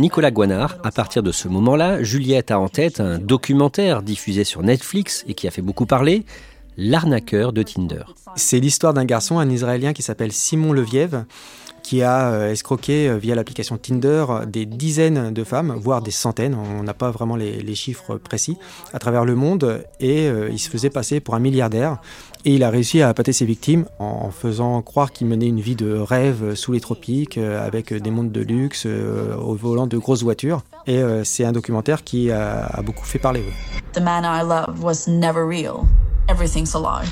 Nicolas 0.00 0.30
Guanard, 0.30 0.78
à 0.82 0.90
partir 0.90 1.22
de 1.22 1.30
ce 1.30 1.48
moment-là, 1.48 2.02
Juliette 2.02 2.50
a 2.50 2.58
en 2.58 2.68
tête 2.68 2.98
un 2.98 3.18
documentaire 3.18 4.02
diffusé 4.02 4.44
sur 4.44 4.62
Netflix 4.62 5.22
et 5.28 5.34
qui 5.34 5.46
a 5.46 5.50
fait 5.50 5.62
beaucoup 5.62 5.84
parler, 5.86 6.24
l'arnaqueur 6.78 7.52
de 7.52 7.62
Tinder. 7.62 8.04
C'est 8.36 8.60
l'histoire 8.60 8.94
d'un 8.94 9.04
garçon, 9.04 9.38
un 9.38 9.50
Israélien 9.50 9.92
qui 9.92 10.02
s'appelle 10.02 10.32
Simon 10.32 10.72
Leviev, 10.72 11.24
qui 11.82 12.02
a 12.02 12.30
euh, 12.30 12.52
escroqué 12.52 13.08
euh, 13.08 13.16
via 13.16 13.34
l'application 13.34 13.78
Tinder 13.78 14.24
des 14.46 14.64
dizaines 14.64 15.32
de 15.32 15.44
femmes, 15.44 15.74
voire 15.76 16.02
des 16.02 16.10
centaines, 16.10 16.54
on 16.54 16.82
n'a 16.82 16.94
pas 16.94 17.10
vraiment 17.10 17.34
les, 17.34 17.74
chiffres 17.74 18.16
précis, 18.16 18.56
à 18.92 18.98
travers 18.98 19.24
le 19.24 19.34
monde, 19.34 19.84
et 19.98 20.28
euh, 20.28 20.50
il 20.50 20.58
se 20.58 20.70
faisait 20.70 20.90
passer 20.90 21.20
pour 21.20 21.34
un 21.34 21.40
milliardaire. 21.40 21.98
Et 22.48 22.54
il 22.54 22.62
a 22.64 22.70
réussi 22.70 23.02
à 23.02 23.10
appâter 23.10 23.34
ses 23.34 23.44
victimes 23.44 23.84
en 23.98 24.30
faisant 24.30 24.80
croire 24.80 25.12
qu'il 25.12 25.26
menait 25.26 25.48
une 25.48 25.60
vie 25.60 25.76
de 25.76 25.92
rêve 25.92 26.54
sous 26.54 26.72
les 26.72 26.80
tropiques, 26.80 27.36
avec 27.36 27.92
des 27.92 28.10
mondes 28.10 28.32
de 28.32 28.40
luxe, 28.40 28.86
au 28.86 29.54
volant 29.54 29.86
de 29.86 29.98
grosses 29.98 30.22
voitures. 30.22 30.62
Et 30.86 30.98
c'est 31.24 31.44
un 31.44 31.52
documentaire 31.52 32.04
qui 32.04 32.30
a, 32.30 32.80
beaucoup 32.82 33.04
fait 33.04 33.18
parler. 33.18 33.42
The 33.92 34.00
man 34.00 34.24
I 34.24 34.40
love 34.40 34.82
was 34.82 35.06
never 35.06 35.46
real. 35.46 35.84
Everything's 36.30 36.74
a 36.74 36.78
lie. 36.78 37.06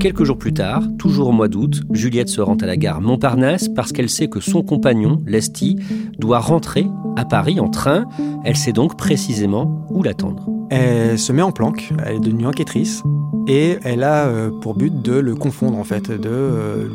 Quelques 0.00 0.24
jours 0.24 0.38
plus 0.38 0.52
tard, 0.52 0.82
toujours 0.98 1.28
au 1.28 1.32
mois 1.32 1.46
d'août, 1.46 1.82
Juliette 1.92 2.28
se 2.28 2.40
rend 2.40 2.56
à 2.56 2.66
la 2.66 2.76
gare 2.76 3.00
Montparnasse 3.00 3.68
parce 3.68 3.92
qu'elle 3.92 4.10
sait 4.10 4.26
que 4.26 4.40
son 4.40 4.64
compagnon, 4.64 5.22
Lesty, 5.26 5.76
doit 6.18 6.40
rentrer 6.40 6.88
à 7.14 7.24
Paris 7.24 7.60
en 7.60 7.68
train. 7.68 8.06
Elle 8.44 8.56
sait 8.56 8.72
donc 8.72 8.96
précisément 8.96 9.86
où 9.90 10.02
l'attendre. 10.02 10.57
Elle 10.70 11.18
se 11.18 11.32
met 11.32 11.42
en 11.42 11.52
planque, 11.52 11.92
elle 12.04 12.16
est 12.16 12.20
devenue 12.20 12.46
enquêtrice 12.46 13.02
et 13.46 13.78
elle 13.82 14.04
a 14.04 14.26
euh, 14.26 14.50
pour 14.50 14.74
but 14.74 15.00
de 15.00 15.14
le 15.14 15.34
confondre 15.34 15.78
en 15.78 15.84
fait, 15.84 16.10
de 16.10 16.28
euh, 16.28 16.88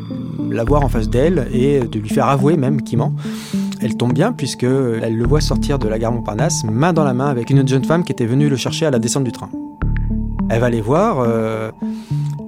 l'avoir 0.50 0.84
en 0.84 0.88
face 0.88 1.08
d'elle 1.08 1.48
et 1.52 1.80
de 1.80 1.98
lui 1.98 2.08
faire 2.08 2.28
avouer 2.28 2.56
même 2.56 2.82
qu'il 2.82 2.98
ment. 2.98 3.12
Elle 3.80 3.96
tombe 3.96 4.12
bien 4.12 4.32
puisque 4.32 4.64
elle 4.64 5.16
le 5.16 5.26
voit 5.26 5.40
sortir 5.40 5.78
de 5.78 5.88
la 5.88 5.98
gare 5.98 6.12
Montparnasse, 6.12 6.64
main 6.64 6.92
dans 6.92 7.04
la 7.04 7.14
main 7.14 7.26
avec 7.26 7.50
une 7.50 7.66
jeune 7.66 7.84
femme 7.84 8.04
qui 8.04 8.12
était 8.12 8.26
venue 8.26 8.48
le 8.48 8.56
chercher 8.56 8.86
à 8.86 8.90
la 8.90 8.98
descente 8.98 9.24
du 9.24 9.32
train. 9.32 9.50
Elle 10.48 10.60
va 10.60 10.70
les 10.70 10.80
voir. 10.80 11.18
Euh, 11.20 11.70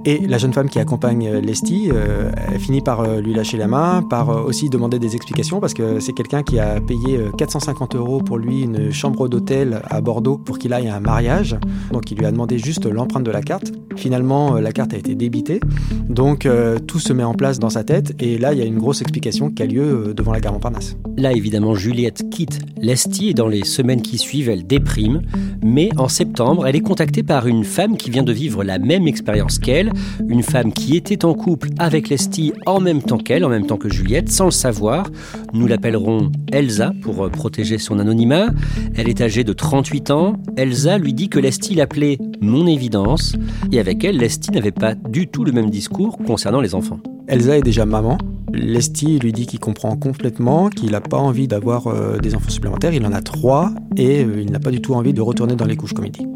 et 0.07 0.21
la 0.21 0.39
jeune 0.39 0.53
femme 0.53 0.69
qui 0.69 0.79
accompagne 0.79 1.27
euh, 1.27 1.41
Lesty, 1.41 1.91
euh, 1.93 2.31
finit 2.61 2.81
par 2.81 3.01
euh, 3.01 3.21
lui 3.21 3.35
lâcher 3.35 3.57
la 3.57 3.67
main, 3.67 4.03
par 4.09 4.29
aussi 4.47 4.71
demander 4.71 5.01
des 5.01 5.17
explications 5.17 5.59
parce 5.59 5.75
que 5.75 5.99
c'est 5.99 6.13
quelqu'un 6.13 6.45
qui 6.45 6.61
a 6.61 6.81
payé 6.81 7.19
450 7.37 7.97
euros 7.97 8.21
pour 8.21 8.39
lui 8.39 8.63
une 8.63 8.93
chambre 8.93 9.29
d'hôtel 9.29 9.83
à 9.91 10.01
Bordeaux 10.01 10.39
pour 10.39 10.59
qu'il 10.59 10.73
aille 10.73 10.89
à 10.89 10.95
un 10.95 11.01
mariage. 11.01 11.57
Donc 11.93 12.11
il 12.13 12.19
lui 12.19 12.25
a 12.25 12.31
demandé 12.31 12.59
juste 12.59 12.87
l'empreinte 12.87 13.25
de 13.25 13.31
la 13.33 13.43
carte. 13.43 13.73
Finalement, 13.97 14.55
la 14.55 14.73
carte 14.73 14.95
a 14.95 14.97
été 14.97 15.15
débitée. 15.15 15.61
Donc 16.09 16.49
tout 16.87 16.99
se 17.01 17.13
met 17.13 17.25
en 17.25 17.35
place 17.35 17.59
dans 17.59 17.71
sa 17.71 17.83
tête 17.83 18.15
et 18.21 18.39
là 18.39 18.53
il 18.53 18.59
y 18.59 18.63
a 18.63 18.65
une 18.65 18.79
grosse 18.79 19.01
explication 19.01 19.51
qui 19.51 19.63
a 19.63 19.67
lieu 19.67 20.15
devant 20.15 20.33
la 20.33 20.41
gare 20.41 20.53
Montparnasse. 20.53 20.97
Là 21.17 21.33
évidemment 21.33 21.75
Juliette 21.75 22.31
quitte 22.31 22.61
Lesty 22.81 23.31
et 23.31 23.35
dans 23.35 23.49
les 23.49 23.65
semaines 23.65 24.03
qui 24.03 24.19
suivent 24.19 24.49
elle 24.49 24.67
déprime. 24.67 25.23
Mais 25.67 25.91
en 25.97 26.07
septembre, 26.07 26.69
elle 26.69 26.77
est 26.77 26.81
contactée 26.81 27.25
par 27.25 27.49
une 27.49 27.65
femme 27.65 27.97
qui 27.97 28.09
vient 28.09 28.23
de 28.23 28.33
vivre 28.33 28.63
la 28.63 28.79
même 28.79 29.09
expérience 29.09 29.59
qu'elle 29.59 29.93
une 30.29 30.45
femme 30.45 30.73
qui 30.73 30.97
était 30.97 31.25
en 31.25 31.35
couple 31.35 31.71
avec 31.79 32.09
Lesty 32.09 32.53
en 32.67 32.79
même 32.79 33.03
temps 33.03 33.19
qu'elle, 33.19 33.45
en 33.45 33.49
même 33.49 33.67
temps 33.67 33.77
que 33.77 33.89
Juliette, 33.89 34.31
sans 34.31 34.45
le 34.45 34.51
savoir. 34.53 35.11
Nous 35.53 35.67
l'appellerons 35.67 36.31
Elsa 36.53 36.93
pour 37.03 37.25
euh, 37.25 37.31
protéger 37.31 37.79
son 37.79 37.99
anonymat. 37.99 38.47
Elle 38.95 39.09
est 39.09 39.21
âgée 39.21 39.43
de 39.43 39.53
38 39.53 40.13
ans. 40.13 40.35
Elsa 40.57 40.99
lui 40.99 41.13
dit 41.13 41.29
que 41.29 41.41
Lesty 41.41 41.75
l'appelait 41.75 42.19
mon 42.41 42.69
évidence 42.69 43.35
et 43.73 43.81
avec 43.81 44.05
elle, 44.05 44.19
Lesty 44.19 44.53
n'avait 44.53 44.71
pas 44.71 44.95
du 44.95 45.27
tout 45.27 45.45
le 45.45 45.51
même 45.51 45.71
discours 45.71 46.17
concernant 46.19 46.61
les 46.61 46.77
enfants. 46.77 47.01
Elsa 47.27 47.59
est 47.59 47.63
déjà 47.63 47.87
maman. 47.87 48.19
Lesty 48.53 49.19
lui 49.19 49.33
dit 49.33 49.47
qu'il 49.47 49.59
comprend 49.59 49.97
complètement, 49.97 50.69
qu'il 50.69 50.93
n'a 50.93 51.01
pas 51.01 51.17
envie 51.19 51.49
d'avoir 51.49 51.89
euh, 51.89 52.19
des 52.19 52.35
enfants 52.35 52.51
supplémentaires. 52.51 52.95
Il 52.95 53.05
en 53.05 53.13
a 53.13 53.21
trois 53.21 53.73
et 53.97 54.25
euh, 54.25 54.43
il 54.43 54.53
n'a 54.53 54.61
pas 54.61 54.71
du 54.71 54.81
tout 54.81 54.95
envie 54.95 55.13
de 55.13 55.21
retourner 55.21 55.56
dans 55.57 55.65
les 55.65 55.77
couches, 55.77 55.95
dit. 55.95 56.27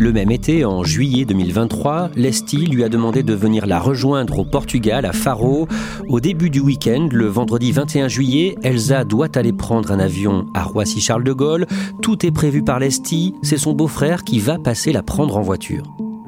Le 0.00 0.12
même 0.12 0.30
été, 0.30 0.64
en 0.64 0.82
juillet 0.82 1.26
2023, 1.26 2.12
Lesti 2.16 2.56
lui 2.56 2.84
a 2.84 2.88
demandé 2.88 3.22
de 3.22 3.34
venir 3.34 3.66
la 3.66 3.78
rejoindre 3.78 4.38
au 4.38 4.44
Portugal, 4.44 5.04
à 5.04 5.12
Faro. 5.12 5.68
Au 6.08 6.20
début 6.20 6.48
du 6.48 6.60
week-end, 6.60 7.08
le 7.12 7.26
vendredi 7.26 7.70
21 7.70 8.08
juillet, 8.08 8.56
Elsa 8.62 9.04
doit 9.04 9.28
aller 9.36 9.52
prendre 9.52 9.92
un 9.92 9.98
avion 9.98 10.46
à 10.54 10.62
Roissy-Charles 10.62 11.24
de 11.24 11.32
Gaulle. 11.34 11.66
Tout 12.00 12.24
est 12.24 12.30
prévu 12.30 12.62
par 12.62 12.78
Lesti. 12.78 13.34
C'est 13.42 13.58
son 13.58 13.74
beau-frère 13.74 14.24
qui 14.24 14.38
va 14.38 14.58
passer 14.58 14.90
la 14.92 15.02
prendre 15.02 15.36
en 15.36 15.42
voiture. 15.42 15.82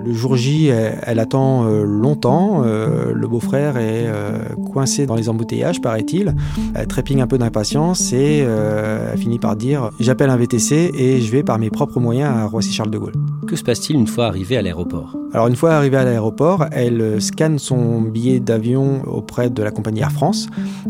Le 0.05 0.13
jour 0.13 0.37
J, 0.37 0.67
elle, 0.67 1.19
attend 1.19 1.65
euh, 1.65 1.85
longtemps. 1.85 2.63
Euh, 2.65 3.13
le 3.15 3.29
beau-frère 3.29 3.77
est 3.77 4.07
euh, 4.07 4.39
coincé 4.73 5.07
dans 5.07 5.15
les 5.15 5.29
embouteillages, 5.29 5.81
paraît-il. 5.81 6.35
Elle 6.75 6.87
trépigne 6.87 7.23
un 7.23 7.27
peu 7.27 7.39
d'impatience 7.39 8.13
et 8.13 8.39
elle 8.39 9.19
finit 9.19 9.39
par 9.39 9.57
dire 9.57 9.91
J'appelle 10.01 10.31
un 10.31 10.37
VTC 10.37 10.93
et 10.97 11.21
je 11.21 11.31
vais 11.31 11.43
par 11.43 11.59
mes 11.59 11.71
propres 11.71 12.01
moyens 12.01 12.35
à 12.35 12.47
Roissy-Charles 12.47 12.91
de 12.91 12.99
Gaulle. 12.99 13.15
Que 13.47 13.57
se 13.57 13.63
passe-t-il 13.63 13.99
une 13.99 14.07
fois 14.07 14.27
arrivée 14.27 14.57
à 14.57 14.63
l'aéroport? 14.63 15.17
Alors, 15.33 15.47
une 15.49 15.57
fois 15.57 15.73
arrivée 15.73 15.97
à 15.97 16.05
l'aéroport, 16.05 16.67
elle 16.73 17.21
scanne 17.21 17.59
son 17.59 18.01
billet 18.01 18.41
d'avion 18.41 19.03
auprès 19.07 19.51
de 19.51 19.63
la 19.63 19.71
compagnie 19.71 20.01
Air 20.01 20.13
France. 20.13 20.49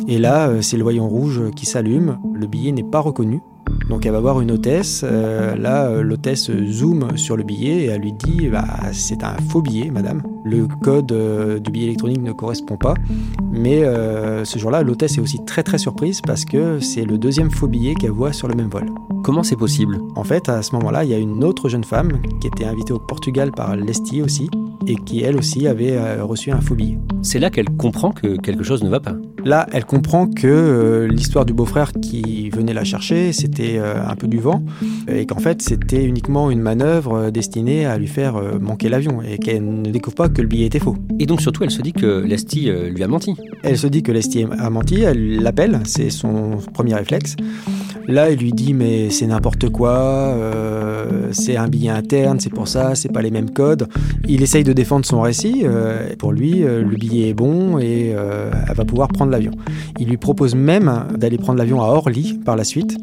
Et 0.08 0.18
là, 0.18 0.50
c'est 0.62 0.76
le 0.76 0.82
voyant 0.82 1.08
rouge 1.08 1.42
qui 1.54 1.66
s'allume. 1.66 2.18
Le 2.34 2.46
billet 2.46 2.72
n'est 2.72 2.82
pas 2.82 3.00
reconnu. 3.00 3.40
Donc 3.88 4.06
elle 4.06 4.12
va 4.12 4.20
voir 4.20 4.40
une 4.40 4.50
hôtesse, 4.50 5.04
euh, 5.04 5.56
là 5.56 5.86
euh, 5.86 6.02
l'hôtesse 6.02 6.50
zoome 6.50 7.16
sur 7.16 7.36
le 7.36 7.42
billet 7.42 7.84
et 7.84 7.86
elle 7.86 8.02
lui 8.02 8.12
dit 8.12 8.48
bah, 8.48 8.64
c'est 8.92 9.22
un 9.22 9.36
faux 9.48 9.62
billet 9.62 9.90
madame, 9.90 10.22
le 10.44 10.66
code 10.66 11.12
euh, 11.12 11.58
du 11.58 11.70
billet 11.70 11.86
électronique 11.86 12.22
ne 12.22 12.32
correspond 12.32 12.76
pas, 12.76 12.94
mais 13.50 13.82
ce 14.44 14.58
jour-là 14.58 14.82
l'hôtesse 14.82 15.18
est 15.18 15.20
aussi 15.20 15.44
très 15.44 15.62
très 15.62 15.78
surprise 15.78 16.20
parce 16.20 16.44
que 16.44 16.80
c'est 16.80 17.04
le 17.04 17.18
deuxième 17.18 17.50
faux 17.50 17.68
billet 17.68 17.94
qu'elle 17.94 18.10
voit 18.10 18.32
sur 18.32 18.48
le 18.48 18.54
même 18.54 18.68
vol. 18.68 18.86
Comment 19.22 19.42
c'est 19.42 19.56
possible 19.56 19.98
En 20.16 20.24
fait 20.24 20.48
à 20.48 20.62
ce 20.62 20.74
moment-là 20.74 21.04
il 21.04 21.10
y 21.10 21.14
a 21.14 21.18
une 21.18 21.44
autre 21.44 21.68
jeune 21.68 21.84
femme 21.84 22.20
qui 22.40 22.48
était 22.48 22.64
invitée 22.64 22.92
au 22.92 22.98
Portugal 22.98 23.52
par 23.52 23.76
Lesti 23.76 24.22
aussi 24.22 24.48
et 24.86 24.96
qui 24.96 25.22
elle 25.22 25.36
aussi 25.36 25.66
avait 25.66 26.20
reçu 26.20 26.50
un 26.50 26.60
faux 26.60 26.74
billet. 26.74 26.98
C'est 27.22 27.38
là 27.38 27.50
qu'elle 27.50 27.70
comprend 27.70 28.10
que 28.10 28.36
quelque 28.36 28.64
chose 28.64 28.82
ne 28.82 28.88
va 28.88 28.98
pas. 28.98 29.14
Là, 29.44 29.66
elle 29.72 29.84
comprend 29.84 30.28
que 30.28 31.08
l'histoire 31.10 31.44
du 31.44 31.52
beau-frère 31.52 31.92
qui 31.92 32.48
venait 32.50 32.74
la 32.74 32.84
chercher, 32.84 33.32
c'était 33.32 33.78
euh, 33.78 33.94
un 34.06 34.14
peu 34.14 34.28
du 34.28 34.38
vent, 34.38 34.62
et 35.08 35.26
qu'en 35.26 35.40
fait 35.40 35.62
c'était 35.62 36.04
uniquement 36.04 36.50
une 36.50 36.60
manœuvre 36.60 37.14
euh, 37.14 37.30
destinée 37.30 37.84
à 37.84 37.98
lui 37.98 38.06
faire 38.06 38.36
euh, 38.36 38.58
manquer 38.60 38.88
l'avion, 38.88 39.20
et 39.20 39.38
qu'elle 39.38 39.64
ne 39.64 39.90
découvre 39.90 40.14
pas 40.14 40.28
que 40.28 40.40
le 40.42 40.46
billet 40.46 40.66
était 40.66 40.78
faux. 40.78 40.96
Et 41.18 41.26
donc 41.26 41.40
surtout, 41.40 41.64
elle 41.64 41.72
se 41.72 41.82
dit 41.82 41.92
que 41.92 42.06
Lesti 42.06 42.70
lui 42.70 43.02
a 43.02 43.08
menti. 43.08 43.34
Elle 43.64 43.78
se 43.78 43.88
dit 43.88 44.02
que 44.02 44.12
Lesti 44.12 44.44
a 44.44 44.70
menti, 44.70 45.00
elle 45.02 45.42
l'appelle, 45.42 45.80
c'est 45.84 46.10
son 46.10 46.58
premier 46.72 46.94
réflexe. 46.94 47.36
Là, 48.08 48.30
il 48.30 48.38
lui 48.38 48.52
dit 48.52 48.74
mais 48.74 49.10
c'est 49.10 49.26
n'importe 49.26 49.68
quoi, 49.70 50.34
c'est 51.32 51.56
un 51.56 51.68
billet 51.68 51.90
interne, 51.90 52.40
c'est 52.40 52.50
pour 52.50 52.68
ça, 52.68 52.94
c'est 52.94 53.10
pas 53.10 53.22
les 53.22 53.30
mêmes 53.30 53.50
codes. 53.50 53.88
Il 54.26 54.42
essaye 54.42 54.64
de 54.64 54.72
défendre 54.72 55.06
son 55.06 55.20
récit. 55.20 55.64
pour 56.18 56.32
lui, 56.32 56.60
le 56.60 56.96
billet 56.96 57.30
est 57.30 57.34
bon 57.34 57.78
et 57.78 58.08
elle 58.08 58.74
va 58.74 58.84
pouvoir 58.84 59.08
prendre 59.08 59.30
l'avion. 59.30 59.52
Il 59.98 60.08
lui 60.08 60.16
propose 60.16 60.54
même 60.54 61.04
d'aller 61.16 61.38
prendre 61.38 61.58
l'avion 61.58 61.80
à 61.80 61.86
Orly 61.86 62.40
par 62.44 62.56
la 62.56 62.64
suite 62.64 62.96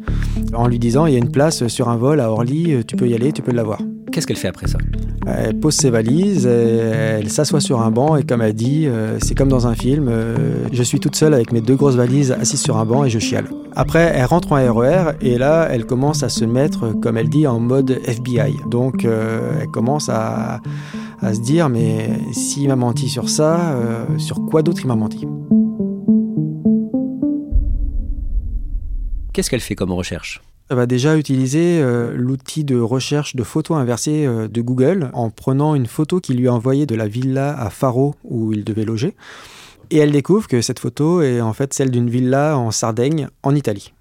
en 0.54 0.68
lui 0.68 0.78
disant 0.78 1.06
il 1.06 1.12
y 1.12 1.16
a 1.16 1.18
une 1.18 1.30
place 1.30 1.66
sur 1.68 1.88
un 1.88 1.96
vol 1.96 2.20
à 2.20 2.30
Orly, 2.30 2.84
tu 2.86 2.96
peux 2.96 3.08
y 3.08 3.14
aller, 3.14 3.32
tu 3.32 3.42
peux 3.42 3.52
l'avoir. 3.52 3.80
Qu'est-ce 4.12 4.26
qu'elle 4.26 4.36
fait 4.36 4.48
après 4.48 4.66
ça? 4.66 4.78
Elle 5.26 5.58
pose 5.58 5.74
ses 5.74 5.90
valises, 5.90 6.46
elle 6.46 7.30
s'assoit 7.30 7.60
sur 7.60 7.80
un 7.80 7.90
banc 7.90 8.16
et 8.16 8.24
comme 8.24 8.42
elle 8.42 8.54
dit, 8.54 8.86
euh, 8.86 9.18
c'est 9.20 9.36
comme 9.36 9.48
dans 9.48 9.66
un 9.66 9.74
film, 9.74 10.08
euh, 10.08 10.66
je 10.72 10.82
suis 10.82 10.98
toute 10.98 11.14
seule 11.14 11.34
avec 11.34 11.52
mes 11.52 11.60
deux 11.60 11.76
grosses 11.76 11.94
valises 11.94 12.32
assises 12.32 12.60
sur 12.60 12.76
un 12.78 12.84
banc 12.84 13.04
et 13.04 13.10
je 13.10 13.18
chiale. 13.18 13.46
Après, 13.76 14.12
elle 14.14 14.24
rentre 14.24 14.52
en 14.52 14.74
RER 14.74 15.12
et 15.20 15.38
là, 15.38 15.68
elle 15.70 15.86
commence 15.86 16.22
à 16.22 16.28
se 16.28 16.44
mettre, 16.44 16.92
comme 17.00 17.16
elle 17.16 17.28
dit, 17.28 17.46
en 17.46 17.60
mode 17.60 18.00
FBI. 18.04 18.56
Donc, 18.68 19.04
euh, 19.04 19.60
elle 19.60 19.68
commence 19.68 20.08
à, 20.08 20.60
à, 21.20 21.34
se 21.34 21.40
dire, 21.40 21.68
mais 21.68 22.10
s'il 22.32 22.68
m'a 22.68 22.76
menti 22.76 23.08
sur 23.08 23.28
ça, 23.28 23.76
sur 24.18 24.44
quoi 24.46 24.62
d'autre 24.62 24.80
il 24.82 24.88
m'a 24.88 24.96
menti? 24.96 25.26
Qu'est-ce 29.32 29.50
qu'elle 29.50 29.60
fait 29.60 29.76
comme 29.76 29.92
recherche? 29.92 30.40
Elle 30.70 30.76
va 30.76 30.86
déjà 30.86 31.16
utiliser 31.18 31.80
euh, 31.82 32.12
l'outil 32.14 32.62
de 32.62 32.78
recherche 32.78 33.34
de 33.34 33.42
photos 33.42 33.76
inversées 33.76 34.24
euh, 34.24 34.46
de 34.46 34.60
Google 34.60 35.10
en 35.14 35.28
prenant 35.28 35.74
une 35.74 35.86
photo 35.86 36.20
qu'il 36.20 36.36
lui 36.36 36.46
a 36.46 36.54
envoyée 36.54 36.86
de 36.86 36.94
la 36.94 37.08
villa 37.08 37.58
à 37.58 37.70
Faro 37.70 38.14
où 38.22 38.52
il 38.52 38.62
devait 38.62 38.84
loger. 38.84 39.16
Et 39.90 39.98
elle 39.98 40.12
découvre 40.12 40.46
que 40.46 40.60
cette 40.60 40.78
photo 40.78 41.22
est 41.22 41.40
en 41.40 41.52
fait 41.52 41.74
celle 41.74 41.90
d'une 41.90 42.08
villa 42.08 42.56
en 42.56 42.70
Sardaigne, 42.70 43.28
en 43.42 43.56
Italie. 43.56 43.92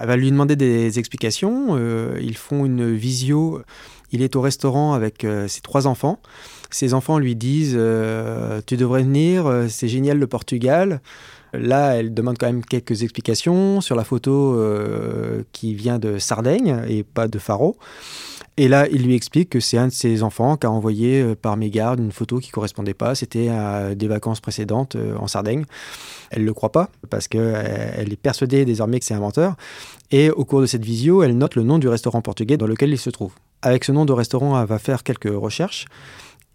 Elle 0.00 0.08
va 0.08 0.16
lui 0.16 0.32
demander 0.32 0.56
des 0.56 0.98
explications. 0.98 1.76
Euh, 1.78 2.18
ils 2.20 2.36
font 2.36 2.64
une 2.64 2.92
visio. 2.92 3.62
Il 4.10 4.22
est 4.22 4.34
au 4.34 4.40
restaurant 4.40 4.94
avec 4.94 5.24
ses 5.46 5.60
trois 5.60 5.86
enfants. 5.86 6.18
Ses 6.70 6.94
enfants 6.94 7.18
lui 7.20 7.36
disent 7.36 7.78
Tu 8.66 8.76
devrais 8.76 9.04
venir, 9.04 9.66
c'est 9.68 9.86
génial 9.86 10.18
le 10.18 10.26
Portugal. 10.26 11.00
Là, 11.52 11.96
elle 11.96 12.14
demande 12.14 12.38
quand 12.38 12.46
même 12.46 12.64
quelques 12.64 13.02
explications 13.02 13.80
sur 13.80 13.96
la 13.96 14.04
photo 14.04 14.54
euh, 14.54 15.42
qui 15.52 15.74
vient 15.74 15.98
de 15.98 16.18
Sardaigne 16.18 16.82
et 16.88 17.02
pas 17.02 17.28
de 17.28 17.38
Faro. 17.38 17.76
Et 18.56 18.68
là, 18.68 18.86
il 18.88 19.04
lui 19.04 19.14
explique 19.14 19.50
que 19.50 19.60
c'est 19.60 19.78
un 19.78 19.88
de 19.88 19.92
ses 19.92 20.22
enfants 20.22 20.56
qui 20.56 20.66
a 20.66 20.70
envoyé 20.70 21.22
euh, 21.22 21.34
par 21.34 21.56
mégarde 21.56 21.98
une 21.98 22.12
photo 22.12 22.38
qui 22.38 22.50
correspondait 22.50 22.94
pas. 22.94 23.14
C'était 23.14 23.48
à 23.48 23.94
des 23.94 24.06
vacances 24.06 24.40
précédentes 24.40 24.96
euh, 24.96 25.16
en 25.16 25.26
Sardaigne. 25.26 25.64
Elle 26.30 26.44
le 26.44 26.52
croit 26.52 26.72
pas 26.72 26.90
parce 27.08 27.26
qu'elle 27.26 28.12
est 28.12 28.20
persuadée 28.20 28.64
désormais 28.64 29.00
que 29.00 29.06
c'est 29.06 29.14
un 29.14 29.20
menteur. 29.20 29.56
Et 30.10 30.30
au 30.30 30.44
cours 30.44 30.60
de 30.60 30.66
cette 30.66 30.84
visio, 30.84 31.22
elle 31.22 31.36
note 31.38 31.54
le 31.54 31.62
nom 31.62 31.78
du 31.78 31.88
restaurant 31.88 32.20
portugais 32.20 32.56
dans 32.56 32.66
lequel 32.66 32.90
il 32.90 32.98
se 32.98 33.10
trouve. 33.10 33.32
Avec 33.62 33.84
ce 33.84 33.92
nom 33.92 34.04
de 34.04 34.12
restaurant, 34.12 34.60
elle 34.60 34.66
va 34.66 34.78
faire 34.78 35.02
quelques 35.02 35.32
recherches. 35.32 35.86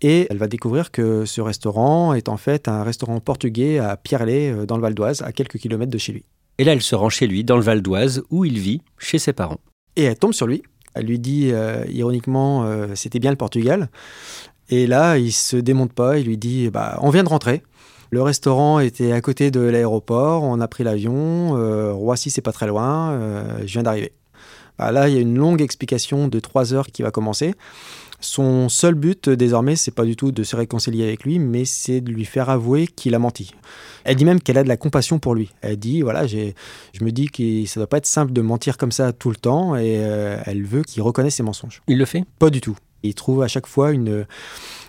Et 0.02 0.28
elle 0.30 0.38
va 0.38 0.48
découvrir 0.48 0.92
que 0.92 1.26
ce 1.26 1.42
restaurant 1.42 2.14
est 2.14 2.30
en 2.30 2.38
fait 2.38 2.68
un 2.68 2.84
restaurant 2.84 3.20
portugais 3.20 3.80
à 3.80 3.96
Pierrelet, 3.98 4.52
euh, 4.52 4.66
dans 4.66 4.76
le 4.76 4.82
Val 4.82 4.94
d'Oise, 4.94 5.22
à 5.22 5.32
quelques 5.32 5.58
kilomètres 5.58 5.92
de 5.92 5.98
chez 5.98 6.12
lui. 6.12 6.26
Et 6.58 6.64
là, 6.64 6.74
elle 6.74 6.82
se 6.82 6.96
rend 6.96 7.10
chez 7.10 7.28
lui, 7.28 7.44
dans 7.44 7.56
le 7.56 7.64
Val 7.64 7.82
d'Oise, 7.82 8.24
où 8.30 8.46
il 8.46 8.60
vit, 8.60 8.82
chez 8.98 9.20
ses 9.20 9.34
parents. 9.34 9.60
Et 9.96 10.04
elle 10.04 10.18
tombe 10.18 10.34
sur 10.34 10.48
lui. 10.48 10.64
Elle 10.94 11.06
lui 11.06 11.20
dit, 11.20 11.50
euh, 11.52 11.84
ironiquement, 11.90 12.64
euh, 12.64 12.96
c'était 12.96 13.20
bien 13.20 13.32
le 13.32 13.38
Portugal. 13.38 13.90
Et 14.70 14.88
là, 14.88 15.18
il 15.18 15.32
se 15.32 15.58
démonte 15.58 15.94
pas. 15.94 16.18
Il 16.18 16.28
lui 16.28 16.38
dit, 16.38 16.70
bah, 16.70 16.98
on 17.02 17.10
vient 17.10 17.24
de 17.24 17.30
rentrer. 17.30 17.62
Le 18.12 18.22
restaurant 18.22 18.80
était 18.80 19.12
à 19.12 19.22
côté 19.22 19.52
de 19.52 19.60
l'aéroport. 19.60 20.44
On 20.44 20.60
a 20.62 20.68
pris 20.68 20.84
l'avion. 20.84 21.52
Roissy, 21.94 22.32
c'est 22.32 22.42
pas 22.42 22.54
très 22.54 22.68
loin. 22.68 23.20
je 23.62 23.74
viens 23.74 23.84
d'arriver. 23.84 24.14
Bah, 24.78 24.92
là, 24.92 25.10
il 25.10 25.16
y 25.16 25.18
a 25.18 25.22
une 25.22 25.38
longue 25.38 25.62
explication 25.62 26.28
de 26.28 26.40
trois 26.40 26.74
heures 26.74 26.88
qui 26.88 27.02
va 27.02 27.12
commencer. 27.12 27.54
Son 28.26 28.70
seul 28.70 28.96
but 28.96 29.30
désormais, 29.30 29.76
c'est 29.76 29.92
pas 29.92 30.04
du 30.04 30.16
tout 30.16 30.32
de 30.32 30.44
se 30.44 30.56
réconcilier 30.56 31.04
avec 31.04 31.26
lui, 31.26 31.38
mais 31.38 31.64
c'est 31.64 32.02
de 32.02 32.12
lui 32.12 32.26
faire 32.26 32.50
avouer 32.50 32.88
qu'il 32.88 33.14
a 33.14 33.20
menti. 33.20 33.54
Elle 34.04 34.16
dit 34.16 34.26
même 34.26 34.42
qu'elle 34.42 34.58
a 34.58 34.64
de 34.64 34.68
la 34.68 34.78
compassion 34.78 35.20
pour 35.20 35.36
lui. 35.36 35.52
Elle 35.62 35.78
dit 35.78 36.02
voilà, 36.02 36.26
je 36.26 36.54
me 37.02 37.12
dis 37.12 37.28
que 37.28 37.66
ça 37.68 37.80
doit 37.80 37.88
pas 37.88 37.98
être 37.98 38.08
simple 38.08 38.34
de 38.34 38.42
mentir 38.42 38.78
comme 38.78 38.92
ça 38.92 39.14
tout 39.14 39.30
le 39.30 39.36
temps, 39.36 39.76
et 39.76 40.00
euh, 40.00 40.42
elle 40.46 40.64
veut 40.64 40.82
qu'il 40.82 41.04
reconnaisse 41.04 41.36
ses 41.36 41.44
mensonges. 41.44 41.84
Il 41.88 42.00
le 42.00 42.06
fait? 42.06 42.26
Pas 42.40 42.50
du 42.50 42.62
tout. 42.62 42.76
Il 43.04 43.14
trouve 43.14 43.44
à 43.44 43.48
chaque 43.48 43.68
fois 43.68 43.92
une, 43.92 44.26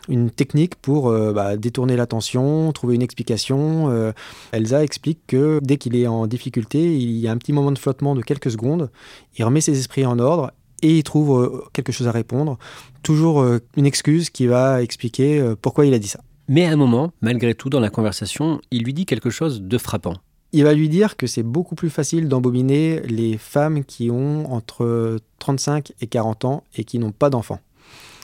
une 0.09 0.31
technique 0.31 0.75
pour 0.77 1.11
euh, 1.11 1.35
bah, 1.35 1.59
détourner 1.59 1.95
l'attention, 1.95 2.73
trouver 2.73 2.95
une 2.95 3.03
explication. 3.03 3.91
Euh, 3.91 4.13
Elsa 4.53 4.83
explique 4.83 5.19
que 5.27 5.61
dès 5.63 5.77
qu'il 5.77 5.95
est 5.95 6.07
en 6.07 6.27
difficulté, 6.27 6.97
il 6.97 7.19
y 7.19 7.29
a 7.29 7.33
un 7.33 7.37
petit 7.37 7.53
moment 7.53 7.71
de 7.71 7.79
flottement 7.79 8.15
de 8.15 8.23
quelques 8.23 8.51
secondes, 8.51 8.91
il 9.37 9.45
remet 9.45 9.61
ses 9.61 9.79
esprits 9.79 10.07
en 10.07 10.19
ordre 10.19 10.53
et 10.83 10.99
il 10.99 11.03
trouve 11.03 11.41
euh, 11.41 11.63
quelque 11.73 11.93
chose 11.93 12.09
à 12.09 12.13
répondre. 12.13 12.59
Toujours 13.03 13.41
euh, 13.41 13.61
une 13.77 13.87
excuse 13.87 14.31
qui 14.31 14.47
va 14.47 14.83
expliquer 14.83 15.39
euh, 15.39 15.57
pourquoi 15.61 15.87
il 15.87 15.95
a 15.95 15.99
dit 15.99 16.09
ça. 16.09 16.21
Mais 16.49 16.65
à 16.65 16.71
un 16.71 16.77
moment, 16.77 17.13
malgré 17.23 17.55
tout, 17.55 17.71
dans 17.71 17.81
la 17.81 17.91
conversation, 17.91 18.61
il 18.71 18.85
lui 18.85 18.95
dit 18.95 19.07
quelque 19.07 19.31
chose 19.31 19.63
de 19.63 19.79
frappant. 19.79 20.15
Il 20.53 20.65
va 20.65 20.75
lui 20.75 20.89
dire 20.89 21.17
que 21.17 21.27
c'est 21.27 21.43
beaucoup 21.43 21.75
plus 21.75 21.91
facile 21.91 22.29
d'embobiner 22.29 23.01
les 23.01 23.37
femmes 23.37 23.85
qui 23.85 24.11
ont 24.11 24.53
entre 24.53 25.19
35 25.41 25.93
et 26.01 26.07
40 26.07 26.45
ans 26.45 26.65
et 26.77 26.85
qui 26.85 26.99
n'ont 26.99 27.11
pas 27.11 27.31
d'enfants. 27.31 27.59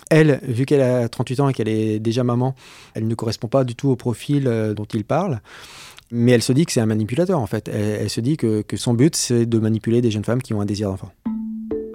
Elle, 0.09 0.41
vu 0.43 0.67
qu'elle 0.67 0.83
a 0.83 1.09
38 1.09 1.41
ans 1.41 1.49
et 1.49 1.53
qu'elle 1.53 1.69
est 1.69 1.99
déjà 1.99 2.23
maman, 2.23 2.55
elle 2.95 3.09
ne 3.09 3.15
correspond 3.15 3.49
pas 3.49 3.65
du 3.65 3.75
tout 3.75 3.89
au 3.89 3.97
profil 3.97 4.45
dont 4.77 4.85
il 4.85 5.05
parle. 5.05 5.41
Mais 6.11 6.33
elle 6.33 6.43
se 6.43 6.53
dit 6.53 6.67
que 6.67 6.73
c'est 6.73 6.81
un 6.81 6.87
manipulateur 6.87 7.41
en 7.41 7.47
fait. 7.47 7.69
Elle, 7.69 8.11
se 8.11 8.21
dit 8.21 8.37
que 8.37 8.63
son 8.77 8.95
but 8.95 9.17
c'est 9.17 9.47
de 9.47 9.59
manipuler 9.59 10.01
des 10.01 10.11
jeunes 10.11 10.25
femmes 10.25 10.43
qui 10.43 10.55
ont 10.55 10.61
un 10.61 10.67
désir 10.67 10.91
d'enfant. 10.91 11.11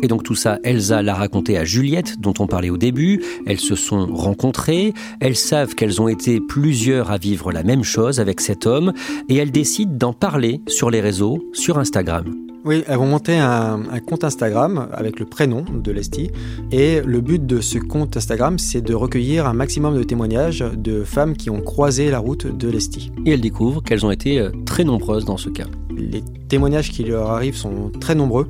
Et 0.02 0.08
donc 0.08 0.24
tout 0.24 0.36
ça, 0.36 0.60
Elsa 0.64 1.02
l'a 1.02 1.16
raconté 1.16 1.58
à 1.58 1.66
Juliette, 1.66 2.20
dont 2.20 2.34
on 2.40 2.48
parlait 2.48 2.70
au 2.70 2.78
début. 2.78 3.24
Elles 3.46 3.60
se 3.60 3.76
sont 3.76 4.08
rencontrées, 4.08 4.94
elles 5.20 5.36
savent 5.36 5.76
qu'elles 5.76 6.02
ont 6.02 6.08
été 6.08 6.40
plusieurs 6.40 7.12
à 7.12 7.18
vivre 7.18 7.52
la 7.52 7.64
même 7.64 7.84
chose 7.84 8.20
avec 8.20 8.42
cet 8.42 8.66
homme, 8.66 8.94
et 9.30 9.36
elles 9.36 9.52
décident 9.52 9.96
d'en 9.96 10.14
parler 10.14 10.62
sur 10.68 10.90
les 10.90 11.02
réseaux, 11.02 11.50
sur 11.54 11.80
Instagram. 11.80 12.47
Oui, 12.68 12.84
elles 12.86 12.98
vont 12.98 13.08
monter 13.08 13.38
un, 13.38 13.80
compte 14.06 14.26
Instagram 14.26 14.90
avec 14.92 15.22
le 15.22 15.26
prénom 15.26 15.64
de 15.74 15.90
Lesti. 15.90 16.32
Et 16.70 17.00
le 17.00 17.22
but 17.22 17.46
de 17.46 17.62
ce 17.62 17.78
compte 17.78 18.18
Instagram, 18.18 18.60
c'est 18.60 18.82
de 18.82 18.94
recueillir 18.94 19.48
un 19.48 19.54
maximum 19.54 19.98
de 19.98 20.04
témoignages 20.04 20.66
de 20.76 21.06
femmes 21.06 21.38
qui 21.38 21.50
ont 21.50 21.62
croisé 21.62 22.12
la 22.12 22.20
route 22.20 22.46
de 22.46 22.70
Lesti. 22.70 23.14
Et 23.26 23.32
elles 23.32 23.40
découvrent 23.40 23.82
qu'elles 23.82 24.06
ont 24.06 24.12
été 24.12 24.40
euh, 24.40 24.50
très 24.66 24.84
nombreuses 24.84 25.24
dans 25.24 25.38
ce 25.38 25.48
cas. 25.48 25.68
Les 25.96 26.22
témoignages 26.48 26.92
qui 26.92 27.04
leur 27.04 27.32
arrivent 27.32 27.56
sont 27.56 27.92
très 28.00 28.16
nombreux. 28.16 28.48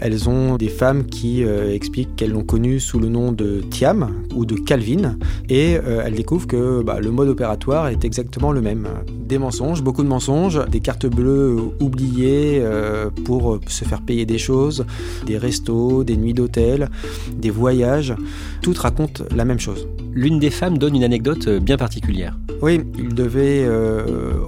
Elles 0.00 0.28
ont 0.28 0.56
des 0.56 0.68
femmes 0.68 1.06
qui 1.06 1.44
euh, 1.44 1.74
expliquent 1.74 2.16
qu'elles 2.16 2.32
l'ont 2.32 2.44
connu 2.44 2.80
sous 2.80 2.98
le 2.98 3.08
nom 3.08 3.32
de 3.32 3.60
Thiam 3.70 4.24
ou 4.34 4.44
de 4.44 4.54
Calvin 4.54 5.16
et 5.48 5.76
euh, 5.76 6.02
elles 6.04 6.14
découvrent 6.14 6.46
que 6.46 6.82
bah, 6.82 7.00
le 7.00 7.10
mode 7.10 7.28
opératoire 7.28 7.88
est 7.88 8.04
exactement 8.04 8.52
le 8.52 8.60
même. 8.60 8.88
Des 9.08 9.38
mensonges, 9.38 9.82
beaucoup 9.82 10.02
de 10.02 10.08
mensonges, 10.08 10.64
des 10.70 10.80
cartes 10.80 11.06
bleues 11.06 11.56
oubliées 11.80 12.60
euh, 12.62 13.10
pour 13.24 13.47
se 13.68 13.84
faire 13.84 14.02
payer 14.02 14.26
des 14.26 14.38
choses, 14.38 14.84
des 15.26 15.38
restos, 15.38 16.04
des 16.04 16.16
nuits 16.16 16.34
d'hôtel, 16.34 16.88
des 17.32 17.50
voyages. 17.50 18.14
Toutes 18.62 18.78
racontent 18.78 19.24
la 19.34 19.44
même 19.44 19.60
chose. 19.60 19.88
L'une 20.12 20.38
des 20.38 20.50
femmes 20.50 20.78
donne 20.78 20.96
une 20.96 21.04
anecdote 21.04 21.48
bien 21.48 21.76
particulière. 21.76 22.36
Oui, 22.60 22.80
il 22.98 23.14
devait 23.14 23.68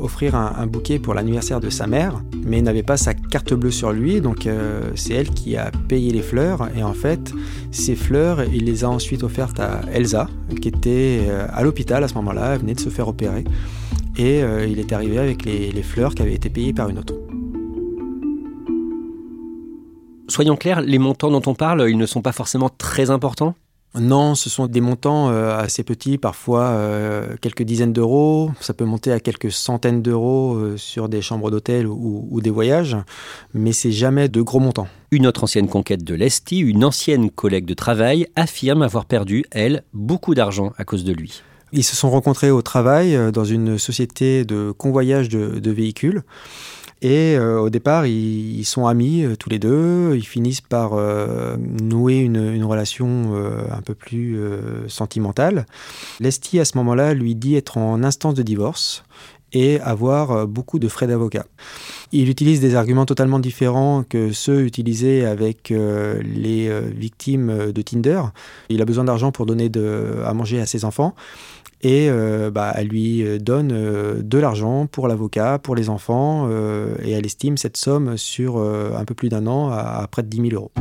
offrir 0.01 0.35
un, 0.35 0.55
un 0.59 0.67
bouquet 0.67 0.99
pour 0.99 1.15
l'anniversaire 1.15 1.61
de 1.61 1.71
sa 1.71 1.87
mère, 1.87 2.23
mais 2.45 2.61
n'avait 2.61 2.83
pas 2.83 2.97
sa 2.97 3.15
carte 3.15 3.55
bleue 3.55 3.71
sur 3.71 3.93
lui, 3.93 4.21
donc 4.21 4.47
euh, 4.47 4.91
c'est 4.95 5.15
elle 5.15 5.31
qui 5.31 5.57
a 5.57 5.71
payé 5.89 6.13
les 6.13 6.23
fleurs. 6.23 6.69
Et 6.77 6.83
en 6.83 6.93
fait, 6.93 7.33
ces 7.71 7.95
fleurs, 7.95 8.43
il 8.45 8.65
les 8.65 8.85
a 8.85 8.91
ensuite 8.91 9.23
offertes 9.23 9.61
à 9.61 9.83
Elsa, 9.93 10.29
qui 10.61 10.69
était 10.69 11.21
euh, 11.29 11.47
à 11.53 11.63
l'hôpital 11.63 12.03
à 12.05 12.09
ce 12.09 12.15
moment-là, 12.15 12.55
elle 12.55 12.61
venait 12.61 12.75
de 12.75 12.81
se 12.81 12.89
faire 12.89 13.09
opérer. 13.09 13.45
Et 14.17 14.43
euh, 14.43 14.67
il 14.67 14.79
est 14.79 14.93
arrivé 14.93 15.19
avec 15.19 15.45
les, 15.45 15.73
les 15.73 15.83
fleurs 15.83 16.15
qui 16.15 16.23
avaient 16.23 16.35
été 16.35 16.51
payées 16.51 16.73
par 16.73 16.89
une 16.89 16.99
autre. 16.99 17.15
Soyons 20.31 20.57
clairs, 20.57 20.81
les 20.81 20.99
montants 20.99 21.31
dont 21.31 21.43
on 21.47 21.55
parle, 21.55 21.91
ils 21.91 21.99
ne 21.99 22.07
sont 22.07 22.23
pas 22.23 22.33
forcément 22.33 22.71
très 22.71 23.11
importants 23.11 23.55
non, 23.99 24.37
ce 24.37 24.49
sont 24.49 24.69
des 24.69 24.81
montants 24.81 25.31
euh, 25.31 25.59
assez 25.59 25.83
petits, 25.83 26.17
parfois 26.17 26.67
euh, 26.69 27.35
quelques 27.41 27.65
dizaines 27.65 27.93
d'euros. 27.93 28.53
Ça 28.61 28.73
peut 28.73 28.85
monter 28.85 29.11
à 29.11 29.19
quelques 29.19 29.51
centaines 29.51 30.01
d'euros 30.01 30.55
euh, 30.55 30.77
sur 30.77 31.09
des 31.09 31.21
chambres 31.23 31.51
d'hôtel 31.51 31.89
ou, 31.89 32.41
des 32.41 32.51
voyages, 32.51 32.97
mais 33.53 33.73
c'est 33.73 33.91
jamais 33.91 34.29
de 34.29 34.43
gros 34.43 34.61
montants. 34.61 34.87
Une 35.11 35.27
autre 35.27 35.43
ancienne 35.43 35.67
conquête 35.67 36.05
de 36.05 36.15
l'Esti, 36.15 36.61
une 36.61 36.85
ancienne 36.85 37.31
collègue 37.31 37.65
de 37.65 37.75
travail, 37.75 38.29
affirme 38.37 38.83
avoir 38.83 39.07
perdu, 39.07 39.45
elle, 39.51 39.83
beaucoup 39.93 40.37
d'argent 40.37 40.73
à 40.79 40.85
cause 40.85 41.03
de 41.03 41.13
lui. 41.13 41.43
Ils 41.73 41.85
se 41.85 41.97
sont 41.97 42.11
rencontrés 42.11 42.51
au 42.53 42.63
travail 42.63 43.19
dans 43.33 43.45
une 43.45 43.77
société 43.79 44.45
de 44.45 44.73
convoyage 44.73 45.29
de 45.29 45.71
véhicules. 45.71 46.23
Et 47.03 47.37
euh, 47.37 47.59
au 47.61 47.71
départ, 47.71 48.07
ils, 48.07 48.65
sont 48.65 48.87
amis 48.87 49.25
euh, 49.25 49.35
tous 49.35 49.49
les 49.49 49.59
deux. 49.59 50.15
Ils 50.17 50.27
finissent 50.27 50.61
par 50.61 50.93
euh, 50.95 51.57
nouer 51.57 52.17
une, 52.17 52.63
relation 52.65 53.35
un 53.71 53.83
peu 53.83 53.95
plus 53.95 54.39
sentimentale. 54.87 55.67
Lesti, 56.21 56.61
à 56.61 56.65
ce 56.65 56.77
moment-là, 56.77 57.15
lui 57.15 57.35
dit 57.35 57.57
être 57.57 57.79
en 57.79 58.05
instance 58.05 58.35
de 58.35 58.43
divorce 58.43 59.03
et 59.53 59.81
avoir 59.81 60.47
beaucoup 60.47 60.79
de 60.79 60.89
frais 60.89 61.07
d'avocat. 61.07 61.45
Il 62.13 62.29
utilise 62.29 62.61
des 62.61 62.75
arguments 62.75 63.07
totalement 63.07 63.39
différents 63.39 64.05
que 64.09 64.33
ceux 64.33 64.63
utilisés 64.63 65.25
avec 65.25 65.71
les 65.71 66.71
victimes 66.97 67.73
de 67.73 67.83
Tinder. 67.83 68.23
Il 68.69 68.83
a 68.83 68.85
besoin 68.85 69.05
d'argent 69.05 69.33
pour 69.33 69.47
donner 69.47 69.71
à 70.25 70.35
manger 70.35 70.61
à 70.61 70.67
ses 70.67 70.85
enfants 70.85 71.15
et 71.83 72.09
euh, 72.11 72.51
bah, 72.51 72.73
elle 72.77 72.89
lui 72.89 73.23
euh, 73.23 73.39
donne 73.39 73.71
euh, 73.73 74.21
de 74.23 74.39
l'argent 74.39 74.87
pour 74.87 75.09
l'avocat, 75.09 75.59
pour 75.59 75.75
les 75.75 75.89
enfants, 75.89 76.49
et 77.03 77.13
elle 77.13 77.27
estime 77.27 77.57
cette 77.57 77.77
somme 77.77 78.17
sur 78.17 78.59
un 78.59 79.05
peu 79.05 79.15
plus 79.15 79.29
d'un 79.29 79.47
an 79.47 79.71
à, 79.71 80.07
près 80.11 80.23
de 80.23 80.29
10 80.29 80.51
000 80.51 80.55
euros. 80.55 80.73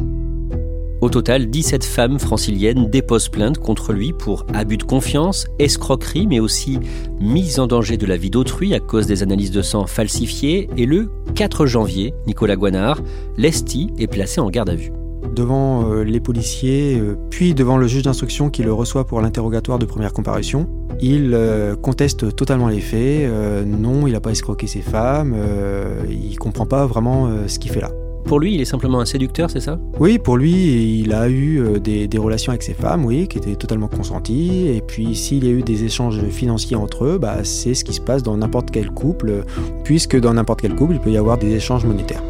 Au 1.01 1.10
total, 1.10 1.50
17 1.50 1.84
femmes 1.84 2.20
franciliennes 2.20 2.89
déposent 2.89 3.29
plainte 3.29 3.58
contre 3.58 3.94
lui 3.94 4.12
pour 4.12 4.46
abus 4.53 4.77
de 4.77 4.84
confiance, 4.84 5.48
escroquerie, 5.58 6.27
mais 6.27 6.39
aussi 6.39 6.79
mise 7.22 7.60
en 7.60 7.68
danger 7.68 7.98
de 7.98 8.06
la 8.06 8.18
vie 8.18 8.29
d'autrui 8.29 8.74
à 8.74 8.79
cause 8.79 9.08
des 9.08 9.24
analyses 9.24 9.51
de 9.51 9.62
sang 9.62 9.88
falsifiées. 9.88 10.70
Et 10.75 10.86
le 10.86 11.10
4 11.36 11.65
janvier, 11.65 12.13
Nicolas 12.27 12.56
Guanard, 12.56 13.01
Lesti 13.38 13.91
est 13.98 14.08
placé 14.08 14.41
en 14.41 14.50
garde 14.50 14.70
à 14.70 14.75
vue 14.75 14.91
devant 15.36 15.94
les 16.01 16.20
policiers, 16.20 17.01
puis 17.29 17.53
devant 17.53 17.77
le 17.77 17.88
juge 17.88 18.03
d'instruction 18.03 18.50
qui 18.50 18.63
le 18.63 18.74
reçoit 18.74 19.06
pour 19.06 19.22
l'interrogatoire 19.22 19.77
de 19.77 19.86
première 19.86 20.12
comparution. 20.12 20.68
Il 21.01 21.34
euh, 21.34 21.75
conteste 21.75 22.36
totalement 22.36 22.68
les 22.68 22.82
faits. 22.82 23.29
Euh, 23.29 23.63
non, 23.63 24.06
il 24.06 24.13
n'a 24.13 24.20
pas 24.20 24.32
escroqué 24.32 24.68
ses 24.68 24.82
femmes. 24.82 25.34
Euh, 25.36 26.03
il 26.10 26.38
comprend 26.38 26.65
pas 26.65 26.86
vraiment 26.86 27.29
ce 27.48 27.58
qu'il 27.60 27.72
fait 27.72 27.82
là. 27.82 27.91
Pour 28.25 28.39
lui, 28.39 28.53
il 28.53 28.61
est 28.61 28.65
simplement 28.65 28.99
un 28.99 29.05
séducteur, 29.05 29.49
c'est 29.49 29.59
ça? 29.59 29.79
Oui, 29.99 30.19
pour 30.19 30.38
lui, 30.38 30.99
il 30.99 31.13
a 31.13 31.29
eu 31.29 31.79
des, 31.79 32.07
relations 32.17 32.51
avec 32.51 32.63
ses 32.63 32.73
femmes, 32.73 33.05
oui, 33.05 33.27
qui 33.27 33.38
étaient 33.38 33.55
totalement 33.55 33.88
consenties. 33.88 34.67
Et 34.67 34.81
puis, 34.81 35.15
s'il 35.15 35.45
y 35.45 35.47
a 35.47 35.51
eu 35.51 35.63
des 35.63 35.83
échanges 35.83 36.21
financiers 36.29 36.75
entre 36.75 37.05
eux, 37.05 37.17
bah, 37.17 37.44
c'est 37.44 37.74
ce 37.74 37.83
qui 37.83 37.94
se 37.94 38.01
passe 38.01 38.22
dans 38.22 38.37
n'importe 38.37 38.72
quel 38.72 38.91
couple, 38.91 39.44
puisque 39.83 40.20
dans 40.20 40.33
n'importe 40.33 40.61
quel 40.61 40.75
couple, 40.75 40.94
il 40.94 41.00
peut 41.00 41.11
y 41.11 41.17
avoir 41.17 41.37
des 41.37 41.55
échanges 41.55 41.85
monétaires. 41.85 42.24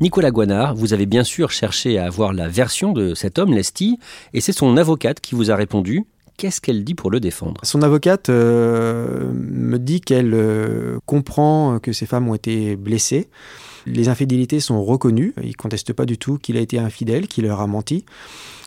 Nicolas 0.00 0.30
Guanard, 0.30 0.74
vous 0.74 0.94
avez 0.94 1.04
bien 1.04 1.24
sûr 1.24 1.50
cherché 1.50 1.98
à 1.98 2.06
avoir 2.06 2.32
la 2.32 2.48
version 2.48 2.94
de 2.94 3.14
cet 3.14 3.38
homme, 3.38 3.52
Lesti, 3.52 3.98
et 4.32 4.40
c'est 4.40 4.52
son 4.52 4.78
avocate 4.78 5.20
qui 5.20 5.34
vous 5.34 5.50
a 5.50 5.56
répondu. 5.56 6.06
Qu'est-ce 6.40 6.62
qu'elle 6.62 6.84
dit 6.84 6.94
pour 6.94 7.10
le 7.10 7.20
défendre? 7.20 7.60
Son 7.64 7.82
avocate 7.82 8.30
euh, 8.30 9.30
me 9.34 9.78
dit 9.78 10.00
qu'elle 10.00 10.32
euh, 10.32 10.98
comprend 11.04 11.78
que 11.78 11.92
ces 11.92 12.06
femmes 12.06 12.28
ont 12.28 12.34
été 12.34 12.76
blessées. 12.76 13.28
Les 13.84 14.08
infidélités 14.08 14.58
sont 14.58 14.82
reconnues. 14.82 15.34
Il 15.42 15.54
conteste 15.54 15.92
pas 15.92 16.06
du 16.06 16.16
tout 16.16 16.38
qu'il 16.38 16.56
a 16.56 16.60
été 16.60 16.78
infidèle, 16.78 17.28
qu'il 17.28 17.44
leur 17.44 17.60
a 17.60 17.66
menti. 17.66 18.06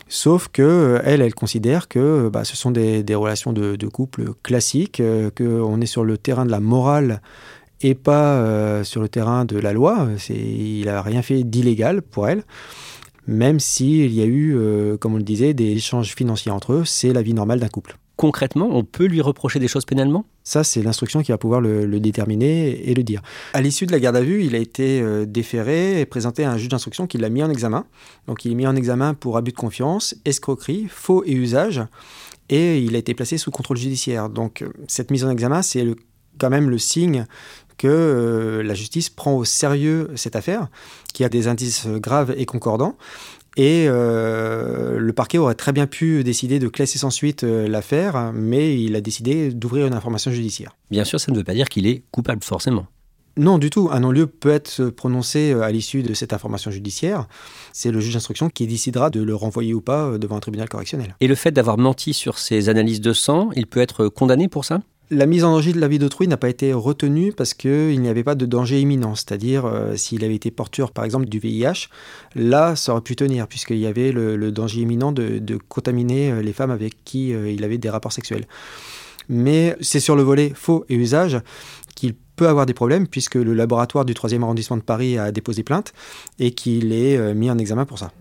Sauf 0.06 0.46
que 0.46 0.62
euh, 0.62 1.00
elle, 1.02 1.20
elle 1.20 1.34
considère 1.34 1.88
que 1.88 2.28
bah, 2.28 2.44
ce 2.44 2.56
sont 2.56 2.70
des, 2.70 3.02
relations 3.16 3.52
de, 3.52 3.86
couple 3.88 4.34
classiques, 4.44 5.02
qu'on 5.36 5.80
est 5.80 5.86
sur 5.86 6.04
le 6.04 6.16
terrain 6.16 6.46
de 6.46 6.52
la 6.52 6.60
morale 6.60 7.22
et 7.80 7.96
pas 7.96 8.84
sur 8.84 9.00
le 9.00 9.08
terrain 9.08 9.44
de 9.44 9.58
la 9.58 9.72
loi. 9.72 10.10
Il 10.30 10.84
n'a 10.84 11.02
rien 11.02 11.22
fait 11.22 11.42
d'illégal 11.42 12.02
pour 12.02 12.28
elle 12.28 12.44
même 13.26 13.60
s'il 13.60 14.12
y 14.12 14.22
a 14.22 14.26
eu, 14.26 14.54
euh, 14.56 14.96
comme 14.96 15.14
on 15.14 15.18
le 15.18 15.22
disait, 15.22 15.54
des 15.54 15.72
échanges 15.72 16.14
financiers 16.14 16.50
entre 16.50 16.72
eux, 16.72 16.84
c'est 16.84 17.12
la 17.12 17.22
vie 17.22 17.34
normale 17.34 17.60
d'un 17.60 17.68
couple. 17.68 17.96
Concrètement, 18.16 18.68
on 18.70 18.84
peut 18.84 19.06
lui 19.06 19.20
reprocher 19.20 19.58
des 19.58 19.66
choses 19.66 19.84
pénalement? 19.84 20.24
Ça, 20.44 20.62
c'est 20.62 20.82
l'instruction 20.82 21.22
qui 21.22 21.32
va 21.32 21.38
pouvoir 21.38 21.60
le, 21.60 21.98
déterminer 21.98 22.88
et 22.88 22.94
le 22.94 23.02
dire. 23.02 23.22
À 23.54 23.60
l'issue 23.60 23.86
de 23.86 23.92
la 23.92 23.98
garde 23.98 24.14
à 24.14 24.20
vue, 24.20 24.44
il 24.44 24.54
a 24.54 24.58
été 24.58 25.00
euh, 25.00 25.24
déféré 25.26 26.00
et 26.00 26.06
présenté 26.06 26.44
à 26.44 26.52
un 26.52 26.56
juge 26.56 26.68
d'instruction 26.68 27.08
qui 27.08 27.18
l'a 27.18 27.28
mis 27.28 27.42
en 27.42 27.50
examen. 27.50 27.86
Donc 28.28 28.44
il 28.44 28.52
est 28.52 28.54
mis 28.54 28.66
en 28.68 28.76
examen 28.76 29.14
pour 29.14 29.36
abus 29.36 29.50
de 29.50 29.56
confiance, 29.56 30.14
escroquerie, 30.24 30.86
faux 30.88 31.24
et 31.26 31.32
usage, 31.32 31.82
et 32.50 32.78
il 32.78 32.94
a 32.94 32.98
été 32.98 33.14
placé 33.14 33.36
sous 33.36 33.50
contrôle 33.50 33.78
judiciaire. 33.78 34.28
Donc 34.28 34.62
euh, 34.62 34.68
cette 34.86 35.10
mise 35.10 35.24
en 35.24 35.30
examen, 35.30 35.62
c'est 35.62 35.84
quand 36.38 36.50
même 36.50 36.70
le 36.70 36.78
signe 36.78 37.26
que 37.76 37.88
euh, 37.88 38.62
la 38.62 38.74
justice 38.74 39.10
prend 39.10 39.34
au 39.34 39.44
sérieux 39.44 40.10
cette 40.16 40.36
affaire, 40.36 40.68
qui 41.12 41.24
a 41.24 41.28
des 41.28 41.48
indices 41.48 41.86
graves 41.86 42.34
et 42.36 42.46
concordants. 42.46 42.96
Et 43.56 43.86
euh, 43.86 44.98
le 44.98 45.12
parquet 45.12 45.38
aurait 45.38 45.54
très 45.54 45.72
bien 45.72 45.86
pu 45.86 46.24
décider 46.24 46.58
de 46.58 46.68
classer 46.68 46.98
sans 46.98 47.10
suite 47.10 47.44
euh, 47.44 47.68
l'affaire, 47.68 48.32
mais 48.34 48.82
il 48.82 48.96
a 48.96 49.00
décidé 49.00 49.52
d'ouvrir 49.52 49.86
une 49.86 49.94
information 49.94 50.32
judiciaire. 50.32 50.76
Bien 50.90 51.04
sûr, 51.04 51.20
ça 51.20 51.30
ne 51.30 51.36
veut 51.36 51.44
pas 51.44 51.54
dire 51.54 51.68
qu'il 51.68 51.86
est 51.86 52.02
coupable 52.10 52.42
forcément. 52.42 52.86
Non, 53.36 53.58
du 53.58 53.68
tout. 53.68 53.88
Un 53.90 54.00
non-lieu 54.00 54.26
peut 54.26 54.50
être 54.50 54.90
prononcé 54.90 55.52
à 55.54 55.70
l'issue 55.72 56.04
de 56.04 56.14
cette 56.14 56.32
information 56.32 56.70
judiciaire. 56.70 57.26
C'est 57.72 57.90
le 57.90 57.98
juge 57.98 58.14
d'instruction 58.14 58.48
qui 58.48 58.68
décidera 58.68 59.10
de 59.10 59.20
le 59.20 59.34
renvoyer 59.34 59.74
ou 59.74 59.80
pas 59.80 60.18
devant 60.18 60.36
un 60.36 60.40
tribunal 60.40 60.68
correctionnel. 60.68 61.16
Et 61.20 61.26
le 61.26 61.34
fait 61.34 61.50
d'avoir 61.50 61.76
menti 61.76 62.14
sur 62.14 62.38
ses 62.38 62.68
analyses 62.68 63.00
de 63.00 63.12
sang, 63.12 63.50
il 63.56 63.66
peut 63.66 63.80
être 63.80 64.06
condamné 64.06 64.46
pour 64.46 64.64
ça? 64.64 64.80
La 65.10 65.26
mise 65.26 65.44
en 65.44 65.52
danger 65.52 65.72
de 65.72 65.80
la 65.80 65.88
vie 65.88 65.98
d'autrui 65.98 66.28
n'a 66.28 66.36
pas 66.36 66.48
été 66.48 66.72
retenue 66.72 67.32
parce 67.32 67.54
qu'il 67.54 68.00
n'y 68.00 68.08
avait 68.08 68.24
pas 68.24 68.34
de 68.34 68.46
danger 68.46 68.80
imminent, 68.80 69.14
c'est-à-dire 69.14 69.66
euh, 69.66 69.96
s'il 69.96 70.24
avait 70.24 70.34
été 70.34 70.50
porteur 70.50 70.92
par 70.92 71.04
exemple 71.04 71.26
du 71.26 71.38
VIH, 71.38 71.88
là 72.34 72.74
ça 72.76 72.92
aurait 72.92 73.02
pu 73.02 73.14
tenir 73.16 73.46
puisqu'il 73.46 73.78
y 73.78 73.86
avait 73.86 74.12
le, 74.12 74.50
danger 74.50 74.80
imminent 74.80 75.12
de, 75.12 75.58
contaminer 75.68 76.32
euh, 76.32 76.42
les 76.42 76.52
femmes 76.52 76.70
avec 76.70 77.04
qui 77.04 77.34
euh, 77.34 77.50
il 77.50 77.64
avait 77.64 77.78
des 77.78 77.90
rapports 77.90 78.12
sexuels. 78.12 78.46
Mais 79.28 79.76
c'est 79.80 80.00
sur 80.00 80.16
le 80.16 80.22
volet 80.22 80.52
faux 80.54 80.84
et 80.88 80.94
usage 80.94 81.38
qu'il 81.94 82.14
peut 82.36 82.48
avoir 82.48 82.66
des 82.66 82.74
problèmes 82.74 83.06
puisque 83.06 83.36
le 83.36 83.54
laboratoire 83.54 84.04
du 84.04 84.12
3e 84.12 84.42
arrondissement 84.42 84.76
de 84.76 84.82
Paris 84.82 85.18
a 85.18 85.32
déposé 85.32 85.62
plainte 85.62 85.92
et 86.38 86.50
qu'il 86.50 86.92
est 86.92 87.34
mis 87.34 87.50
en 87.50 87.56
examen 87.56 87.86
pour 87.86 87.98
ça. 87.98 88.12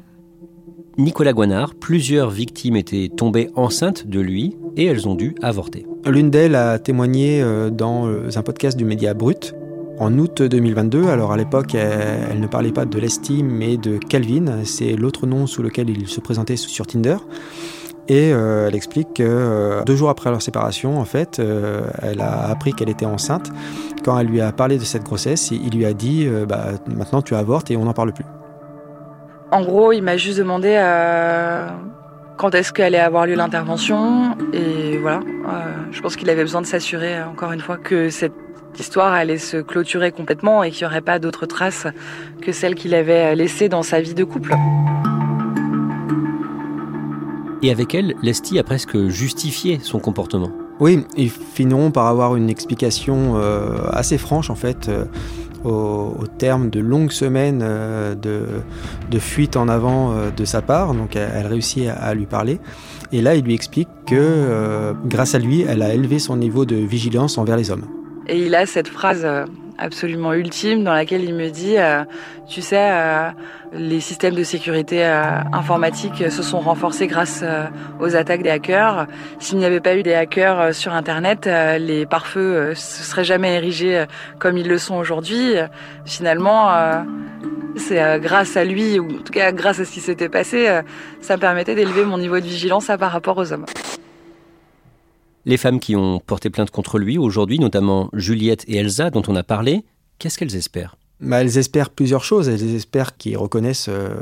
Nicolas 0.99 1.34
Guanard, 1.34 1.73
plusieurs 1.73 2.29
victimes 2.29 2.75
étaient 2.75 3.10
tombées 3.10 3.49
enceintes 3.56 4.06
de 4.06 4.19
lui 4.19 4.56
et 4.77 4.86
elles 4.86 5.08
ont 5.08 5.15
dû 5.15 5.34
avorter. 5.41 5.88
L'une 6.06 6.29
d'elles 6.29 6.53
a 6.53 6.77
témoigné 6.77 7.41
euh, 7.41 7.71
dans 7.71 8.08
euh, 8.08 8.29
un 8.36 8.43
podcast 8.43 8.77
du 8.77 8.86
Média 8.86 9.15
Brut 9.15 9.56
en 9.97 10.15
août 10.19 10.43
2022. 10.43 11.08
Alors 11.08 11.32
à 11.32 11.38
l'époque, 11.38 11.73
elle, 11.73 12.39
ne 12.39 12.45
parlait 12.45 12.71
pas 12.71 12.86
de 12.86 12.99
l'estime 12.99 13.47
mais 13.47 13.77
de 13.77 13.97
Calvin. 13.97 14.63
C'est 14.65 14.95
l'autre 14.95 15.25
nom 15.25 15.47
sous 15.47 15.63
lequel 15.63 15.89
il 15.89 16.08
se 16.08 16.21
présentait 16.21 16.58
sur 16.58 16.86
Tinder. 16.86 17.17
Et 18.08 18.32
euh, 18.32 18.67
elle 18.67 18.75
explique 18.75 19.15
que 19.15 19.84
deux 19.86 19.95
jours 19.95 20.10
après 20.10 20.29
leur 20.29 20.43
séparation, 20.43 20.99
en 20.99 21.06
fait, 21.06 21.41
elle 22.01 22.21
a 22.21 22.49
appris 22.49 22.73
qu'elle 22.73 22.89
était 22.89 23.06
enceinte. 23.06 23.49
Quand 24.03 24.19
elle 24.19 24.27
lui 24.27 24.41
a 24.41 24.51
parlé 24.51 24.77
de 24.77 24.84
cette 24.84 25.03
grossesse, 25.03 25.49
il 25.49 25.75
lui 25.75 25.86
a 25.86 25.93
dit 25.93 26.27
bah, 26.47 26.73
Maintenant 26.86 27.23
tu 27.23 27.34
avortes 27.34 27.71
et 27.71 27.77
on 27.77 27.86
n'en 27.86 27.93
parle 27.93 28.13
plus. 28.13 28.25
En 29.54 29.62
gros, 29.62 29.92
il 29.92 30.02
m'a 30.02 30.18
juste 30.18 30.39
demandé 30.39 30.74
euh, 30.76 31.68
quand 32.38 32.56
est-ce 32.56 32.74
qu'allait 32.74 32.98
avoir 32.98 33.28
lieu 33.28 33.36
l'intervention. 33.36 34.36
Et 34.52 34.98
voilà, 34.98 35.20
euh, 35.20 35.76
je 35.92 36.02
pense 36.02 36.16
qu'il 36.16 36.28
avait 36.32 36.42
besoin 36.42 36.62
de 36.62 36.66
s'assurer, 36.66 37.22
encore 37.22 37.52
une 37.52 37.60
fois, 37.60 37.78
que 37.78 38.10
cette 38.10 38.34
l'histoire 38.76 39.13
allait 39.13 39.38
se 39.38 39.58
clôturer 39.58 40.12
complètement 40.12 40.63
et 40.63 40.72
qu'il 40.72 40.88
n'y 40.88 40.92
aurait 40.92 41.02
pas 41.02 41.20
d'autres 41.20 41.46
traces 41.46 41.86
que 42.42 42.52
celles 42.52 42.74
qu'il 42.74 42.96
avait 42.96 43.36
laissées 43.36 43.70
dans 43.70 43.84
sa 43.84 44.02
vie 44.02 44.16
de 44.16 44.24
couple. 44.24 44.56
Et 47.62 47.70
avec 47.70 47.94
elle, 47.94 48.16
Lesty 48.24 48.58
a 48.58 48.63
presque 48.63 48.98
justifié 49.10 49.78
son 49.84 50.00
comportement. 50.00 50.50
Oui, 50.80 51.06
ils 51.16 51.30
finiront 51.30 51.92
par 51.92 52.08
avoir 52.08 52.36
une 52.36 52.50
explication 52.50 53.34
euh, 53.36 53.78
assez 53.92 54.18
franche 54.18 54.50
en 54.50 54.56
fait. 54.56 54.89
Euh, 55.65 55.69
au, 55.69 56.28
terme 56.38 56.69
de 56.69 56.80
longues 56.80 57.12
semaines 57.12 57.62
euh, 57.63 58.15
de, 58.15 59.19
fuite 59.19 59.56
en 59.56 59.67
avant 59.67 60.13
de 60.36 60.45
sa 60.45 60.62
part, 60.62 60.93
donc 60.93 61.15
elle, 61.15 61.47
réussit 61.47 61.88
à, 61.88 62.13
lui 62.13 62.26
parler. 62.26 62.60
Et 63.12 63.21
là, 63.21 63.36
il 63.36 63.43
lui 63.43 63.54
explique 63.54 63.88
que 64.06 64.93
grâce 65.06 65.36
à 65.36 65.39
lui, 65.39 65.62
elle 65.62 65.82
a 65.82 65.93
élevé 65.93 66.19
son 66.19 66.36
niveau 66.36 66.65
de 66.65 66.76
vigilance 66.76 67.38
envers 67.38 67.56
les 67.56 67.71
hommes. 67.71 67.86
Et 68.28 68.45
il 68.45 68.56
a 68.56 68.65
cette 68.65 68.88
phrase 68.88 69.26
absolument 69.78 70.34
ultime 70.34 70.84
dans 70.84 70.94
laquelle 70.94 71.24
il 71.24 71.34
me 71.34 71.50
dit, 71.50 71.78
euh, 71.78 72.04
tu 72.48 72.62
sais, 72.62 72.78
euh, 72.80 73.30
les 73.74 74.00
systèmes 74.00 74.36
de 74.36 74.44
sécurité 74.44 75.06
euh, 75.06 75.40
informatique 75.52 76.32
se 76.32 76.44
sont 76.44 76.60
renforcés 76.60 77.08
grâce 77.08 77.44
aux 78.00 78.16
attaques 78.16 78.44
des 78.44 78.50
hackers. 78.50 79.08
S'il 79.40 79.58
n'y 79.58 79.66
avait 79.66 79.80
pas 79.80 79.96
eu 79.96 80.04
des 80.04 80.14
hackers 80.14 80.74
sur 80.74 80.94
Internet, 80.94 81.50
les 81.80 82.06
pare-feux 82.06 82.70
ne 82.70 82.74
se 82.74 83.04
seraient 83.04 83.24
jamais 83.24 83.56
érigés 83.56 84.06
comme 84.40 84.58
ils 84.58 84.68
le 84.68 84.78
sont 84.78 84.96
aujourd'hui. 84.96 85.56
Finalement, 86.06 86.70
c'est 87.76 88.20
grâce 88.20 88.56
à 88.58 88.64
lui, 88.64 89.00
ou 89.00 89.08
en 89.20 89.24
tout 89.24 89.34
cas 89.34 89.52
grâce 89.52 89.80
à 89.80 89.86
ce 89.86 89.92
qui 89.92 90.02
s'était 90.02 90.30
passé, 90.30 90.82
ça 91.22 91.36
me 91.36 91.42
permettait 91.42 91.76
d'élever 91.76 92.06
mon 92.06 92.18
niveau 92.18 92.40
de 92.40 92.46
vigilance 92.46 92.92
par 93.00 93.12
rapport 93.12 93.38
aux 93.38 93.52
hommes. 93.54 93.66
Les 95.45 95.58
femmes 95.58 95.79
qui 95.79 95.95
ont 95.95 96.19
porté 96.19 96.49
plainte 96.49 96.71
contre 96.71 96.97
lui 96.97 97.17
aujourd'hui, 97.17 97.60
notamment 97.60 98.10
Juliette 98.13 98.63
et 98.67 98.77
Elsa, 98.77 99.10
dont 99.10 99.23
on 99.27 99.36
a 99.36 99.43
parlé, 99.43 99.84
qu'est-ce 100.19 100.38
qu'elles 100.38 100.56
espèrent? 100.56 100.95
Bah, 101.19 101.41
Elles 101.41 101.58
espèrent 101.58 101.89
plusieurs 101.89 102.23
choses. 102.23 102.47
Elles 102.47 102.75
espèrent 102.75 103.17
qu'ils 103.17 103.38
reconnaissent 103.38 103.88
euh, 103.89 104.15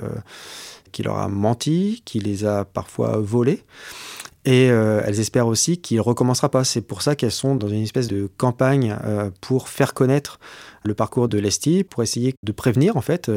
qu'il 0.91 1.05
leur 1.05 1.17
a 1.17 1.27
menti, 1.27 2.01
qu'il 2.05 2.23
les 2.23 2.45
a 2.45 2.65
parfois 2.65 3.17
volés. 3.19 3.63
Et 4.43 4.71
euh, 4.71 5.03
elles 5.05 5.19
espèrent 5.19 5.45
aussi 5.45 5.77
qu'il 5.77 5.97
ne 5.97 6.01
recommencera 6.01 6.49
pas. 6.49 6.63
C'est 6.63 6.81
pour 6.81 7.03
ça 7.03 7.15
qu'elles 7.15 7.31
sont 7.31 7.55
dans 7.55 7.67
une 7.67 7.83
espèce 7.83 8.07
de 8.07 8.27
campagne 8.37 8.97
euh, 9.03 9.29
pour 9.41 9.69
faire 9.69 9.93
connaître 9.93 10.39
le 10.83 10.95
parcours 10.95 11.27
de 11.27 11.37
Lestie, 11.37 11.83
pour 11.83 12.01
essayer 12.01 12.33
de 12.41 12.51
prévenir 12.51 12.97
en 12.97 13.01
fait 13.01 13.29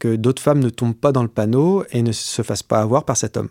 que 0.00 0.16
d'autres 0.16 0.40
femmes 0.40 0.60
ne 0.60 0.70
tombent 0.70 0.94
pas 0.94 1.12
dans 1.12 1.22
le 1.22 1.28
panneau 1.28 1.84
et 1.90 2.02
ne 2.02 2.12
se 2.12 2.40
fassent 2.40 2.62
pas 2.62 2.80
avoir 2.80 3.04
par 3.04 3.18
cet 3.18 3.36
homme. 3.36 3.50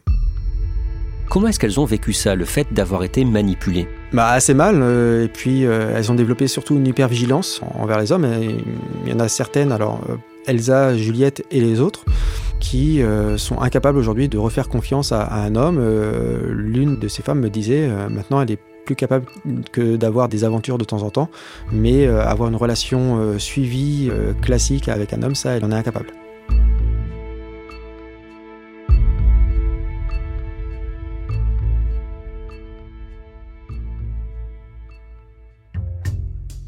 Comment 1.30 1.48
est-ce 1.48 1.60
qu'elles 1.60 1.80
ont 1.80 1.86
vécu 1.86 2.14
ça, 2.14 2.36
le 2.36 2.46
fait 2.46 2.68
d'avoir 2.72 3.04
été 3.04 3.26
manipulées? 3.26 3.88
Bah, 4.12 4.30
Assez 4.30 4.54
mal, 4.54 4.80
euh, 4.82 5.26
et 5.26 5.28
puis 5.28 5.66
euh, 5.66 5.94
elles 5.96 6.12
ont 6.12 6.16
développé 6.16 6.48
surtout 6.48 6.76
une 6.76 6.86
hypervigilance 6.86 7.62
envers 7.74 8.00
les 8.00 8.12
hommes. 8.12 8.28
il 9.06 9.12
y 9.12 9.14
en 9.14 9.20
a 9.20 9.28
certaines, 9.28 9.72
alors 9.72 10.02
euh, 10.10 10.16
Elsa, 10.46 10.96
Juliette 10.96 11.44
et 11.52 11.62
les 11.62 11.80
autres, 11.80 12.06
qui 12.60 13.02
sont 13.38 13.62
incapables 13.62 13.98
aujourd'hui 13.98 14.30
de 14.30 14.38
refaire 14.38 14.70
confiance 14.70 15.12
à, 15.12 15.34
un 15.34 15.56
homme. 15.56 15.82
L'une 16.50 16.98
de 16.98 17.08
ces 17.10 17.22
femmes 17.22 17.40
me 17.40 17.50
disait, 17.50 17.90
maintenant 18.10 18.42
elle 18.42 18.52
est 18.52 18.60
plus 18.86 18.96
capable 18.96 19.26
que 19.74 19.98
d'avoir 19.98 20.30
des 20.30 20.46
aventures 20.46 20.78
de 20.78 20.86
temps 20.86 21.04
en 21.04 21.10
temps, 21.10 21.30
mais 21.74 22.08
avoir 22.08 22.48
une 22.50 22.56
relation 22.56 23.38
suivie, 23.38 24.10
classique 24.42 24.88
avec 24.88 25.14
un 25.14 25.24
homme, 25.24 25.36
ça, 25.36 25.52
elle 25.52 25.66
en 25.66 25.72
est 25.72 25.76
incapable. 25.76 26.08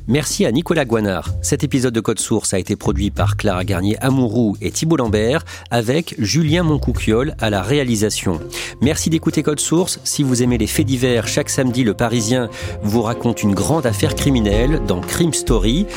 Merci 0.07 0.45
à 0.45 0.51
Nicolas 0.51 0.85
Guanard. 0.85 1.31
Cet 1.41 1.63
épisode 1.63 1.93
de 1.93 1.99
Code 1.99 2.19
Source 2.19 2.53
a 2.53 2.59
été 2.59 2.75
produit 2.75 3.09
par 3.09 3.37
Clara 3.37 3.63
Garnier 3.63 3.97
Amourou 4.01 4.55
et 4.61 4.69
Thibault 4.69 4.97
Lambert 4.97 5.43
avec 5.71 6.13
Julien 6.19 6.61
Moncouquiole 6.61 7.35
à 7.39 7.49
la 7.49 7.63
réalisation. 7.63 8.39
Merci 8.81 9.09
d'écouter 9.09 9.41
Code 9.41 9.59
Source. 9.59 9.99
Si 10.03 10.21
vous 10.21 10.43
aimez 10.43 10.59
les 10.59 10.67
faits 10.67 10.85
divers, 10.85 11.27
chaque 11.27 11.49
samedi, 11.49 11.83
le 11.83 11.95
Parisien 11.95 12.49
vous 12.83 13.01
raconte 13.01 13.41
une 13.41 13.55
grande 13.55 13.87
affaire 13.87 14.13
criminelle 14.13 14.81
dans 14.87 15.01
Crime 15.01 15.33
Story. 15.33 15.87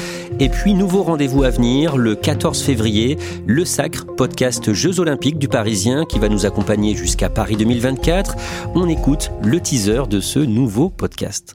Et 0.40 0.48
puis, 0.48 0.72
nouveau 0.72 1.02
rendez-vous 1.02 1.42
à 1.42 1.50
venir 1.50 1.98
le 1.98 2.14
14 2.14 2.62
février, 2.62 3.18
le 3.46 3.66
Sacre, 3.66 4.06
podcast 4.06 4.72
Jeux 4.72 5.00
Olympiques 5.00 5.38
du 5.38 5.48
Parisien 5.48 6.06
qui 6.06 6.18
va 6.18 6.30
nous 6.30 6.46
accompagner 6.46 6.96
jusqu'à 6.96 7.28
Paris 7.28 7.56
2024. 7.56 8.36
On 8.74 8.88
écoute 8.88 9.30
le 9.42 9.60
teaser 9.60 10.04
de 10.08 10.20
ce 10.20 10.38
nouveau 10.38 10.88
podcast. 10.88 11.54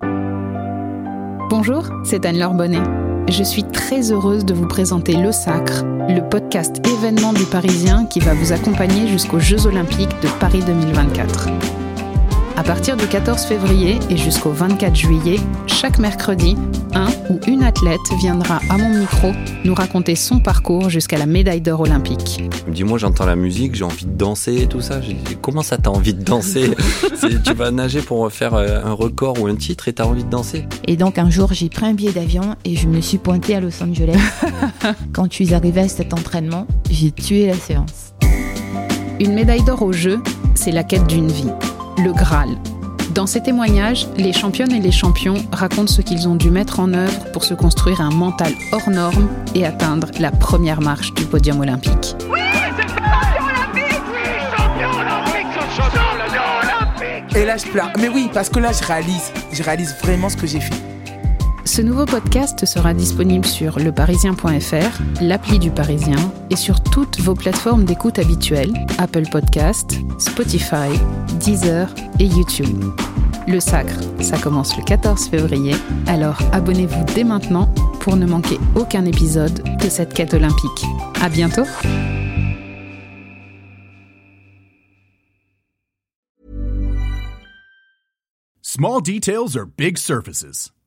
Bonjour, 1.55 1.87
c'est 2.03 2.25
Anne-Laure 2.25 2.55
Bonnet. 2.55 2.81
Je 3.29 3.43
suis 3.43 3.61
très 3.61 4.11
heureuse 4.11 4.43
de 4.43 4.55
vous 4.55 4.65
présenter 4.65 5.13
Le 5.13 5.31
Sacre, 5.31 5.83
le 6.09 6.27
podcast 6.27 6.81
événement 6.87 7.31
du 7.31 7.45
Parisien 7.45 8.07
qui 8.07 8.19
va 8.19 8.33
vous 8.33 8.53
accompagner 8.53 9.07
jusqu'aux 9.07 9.37
Jeux 9.37 9.67
Olympiques 9.67 10.19
de 10.23 10.29
Paris 10.39 10.63
2024. 10.65 11.49
À 12.55 12.61
partir 12.61 12.95
du 12.97 13.07
14 13.07 13.45
février 13.45 13.97
et 14.11 14.17
jusqu'au 14.17 14.51
24 14.51 14.95
juillet, 14.95 15.39
chaque 15.65 15.97
mercredi, 15.97 16.55
un 16.93 17.07
ou 17.31 17.39
une 17.47 17.63
athlète 17.63 17.99
viendra 18.19 18.59
à 18.69 18.77
mon 18.77 18.89
micro 18.89 19.31
nous 19.65 19.73
raconter 19.73 20.15
son 20.15 20.39
parcours 20.39 20.87
jusqu'à 20.87 21.17
la 21.17 21.25
médaille 21.25 21.61
d'or 21.61 21.81
olympique. 21.81 22.43
Dis-moi, 22.67 22.99
j'entends 22.99 23.25
la 23.25 23.35
musique, 23.35 23.73
j'ai 23.73 23.83
envie 23.83 24.05
de 24.05 24.15
danser 24.15 24.61
et 24.61 24.67
tout 24.67 24.81
ça. 24.81 25.01
Comment 25.41 25.63
ça, 25.63 25.79
t'as 25.79 25.89
envie 25.89 26.13
de 26.13 26.23
danser 26.23 26.75
Tu 27.43 27.53
vas 27.55 27.71
nager 27.71 28.01
pour 28.01 28.31
faire 28.31 28.53
euh, 28.53 28.83
un 28.85 28.93
record 28.93 29.41
ou 29.41 29.47
un 29.47 29.55
titre 29.55 29.87
et 29.87 29.93
t'as 29.93 30.05
envie 30.05 30.23
de 30.23 30.29
danser 30.29 30.67
Et 30.85 30.95
donc 30.95 31.17
un 31.17 31.31
jour, 31.31 31.53
j'ai 31.53 31.69
pris 31.69 31.87
un 31.87 31.93
billet 31.95 32.11
d'avion 32.11 32.55
et 32.65 32.75
je 32.75 32.87
me 32.87 33.01
suis 33.01 33.17
pointée 33.17 33.55
à 33.55 33.61
Los 33.61 33.81
Angeles. 33.81 34.19
Quand 35.11 35.25
je 35.25 35.33
suis 35.33 35.55
arrivée 35.55 35.81
à 35.81 35.87
cet 35.87 36.13
entraînement, 36.13 36.67
j'ai 36.91 37.09
tué 37.11 37.47
la 37.47 37.55
séance. 37.55 38.13
Une 39.19 39.33
médaille 39.33 39.63
d'or 39.63 39.81
au 39.81 39.91
jeu, 39.91 40.21
c'est 40.53 40.71
la 40.71 40.83
quête 40.83 41.07
d'une 41.07 41.31
vie 41.31 41.49
le 41.97 42.13
Graal. 42.13 42.57
Dans 43.13 43.27
ces 43.27 43.43
témoignages, 43.43 44.07
les 44.17 44.33
championnes 44.33 44.71
et 44.71 44.79
les 44.79 44.91
champions 44.91 45.35
racontent 45.51 45.91
ce 45.91 46.01
qu'ils 46.01 46.27
ont 46.27 46.35
dû 46.35 46.49
mettre 46.49 46.79
en 46.79 46.93
œuvre 46.93 47.31
pour 47.31 47.43
se 47.43 47.53
construire 47.53 48.01
un 48.01 48.09
mental 48.09 48.53
hors 48.71 48.89
norme 48.89 49.27
et 49.53 49.65
atteindre 49.65 50.07
la 50.19 50.31
première 50.31 50.81
marche 50.81 51.13
du 51.13 51.25
podium 51.25 51.59
olympique. 51.59 52.15
Oui, 52.31 52.39
c'est 52.75 52.87
champion 52.87 53.45
olympique 53.45 54.01
Oui, 54.11 54.57
champion 54.57 54.99
olympique 54.99 55.47
Champion 55.75 56.01
olympique 56.63 57.35
Et 57.35 57.45
là, 57.45 57.57
je 57.57 57.65
pleure. 57.65 57.91
Mais 57.99 58.09
oui, 58.09 58.29
parce 58.33 58.49
que 58.49 58.59
là, 58.59 58.71
je 58.71 58.83
réalise. 58.83 59.31
Je 59.51 59.61
réalise 59.61 59.95
vraiment 60.01 60.29
ce 60.29 60.37
que 60.37 60.47
j'ai 60.47 60.59
fait. 60.59 60.92
Ce 61.73 61.81
nouveau 61.81 62.05
podcast 62.05 62.67
sera 62.67 62.93
disponible 62.93 63.47
sur 63.47 63.79
leparisien.fr, 63.79 65.01
l'appli 65.23 65.57
du 65.57 65.71
Parisien 65.71 66.31
et 66.51 66.55
sur 66.55 66.83
toutes 66.83 67.19
vos 67.19 67.33
plateformes 67.33 67.83
d'écoute 67.83 68.19
habituelles, 68.19 68.71
Apple 68.99 69.27
Podcast, 69.31 69.95
Spotify, 70.19 70.91
Deezer 71.39 71.89
et 72.19 72.25
YouTube. 72.25 72.83
Le 73.47 73.59
Sacre, 73.59 73.99
ça 74.21 74.37
commence 74.37 74.77
le 74.77 74.83
14 74.83 75.29
février, 75.29 75.73
alors 76.05 76.37
abonnez-vous 76.51 77.05
dès 77.15 77.23
maintenant 77.23 77.73
pour 78.01 78.17
ne 78.17 78.27
manquer 78.27 78.59
aucun 78.75 79.05
épisode 79.05 79.63
de 79.79 79.89
cette 79.89 80.13
quête 80.13 80.35
olympique. 80.35 80.85
À 81.23 81.29
bientôt! 81.29 81.65
Small 88.61 89.01
details 89.01 89.57
are 89.57 89.65
big 89.65 89.97
surfaces. 89.97 90.71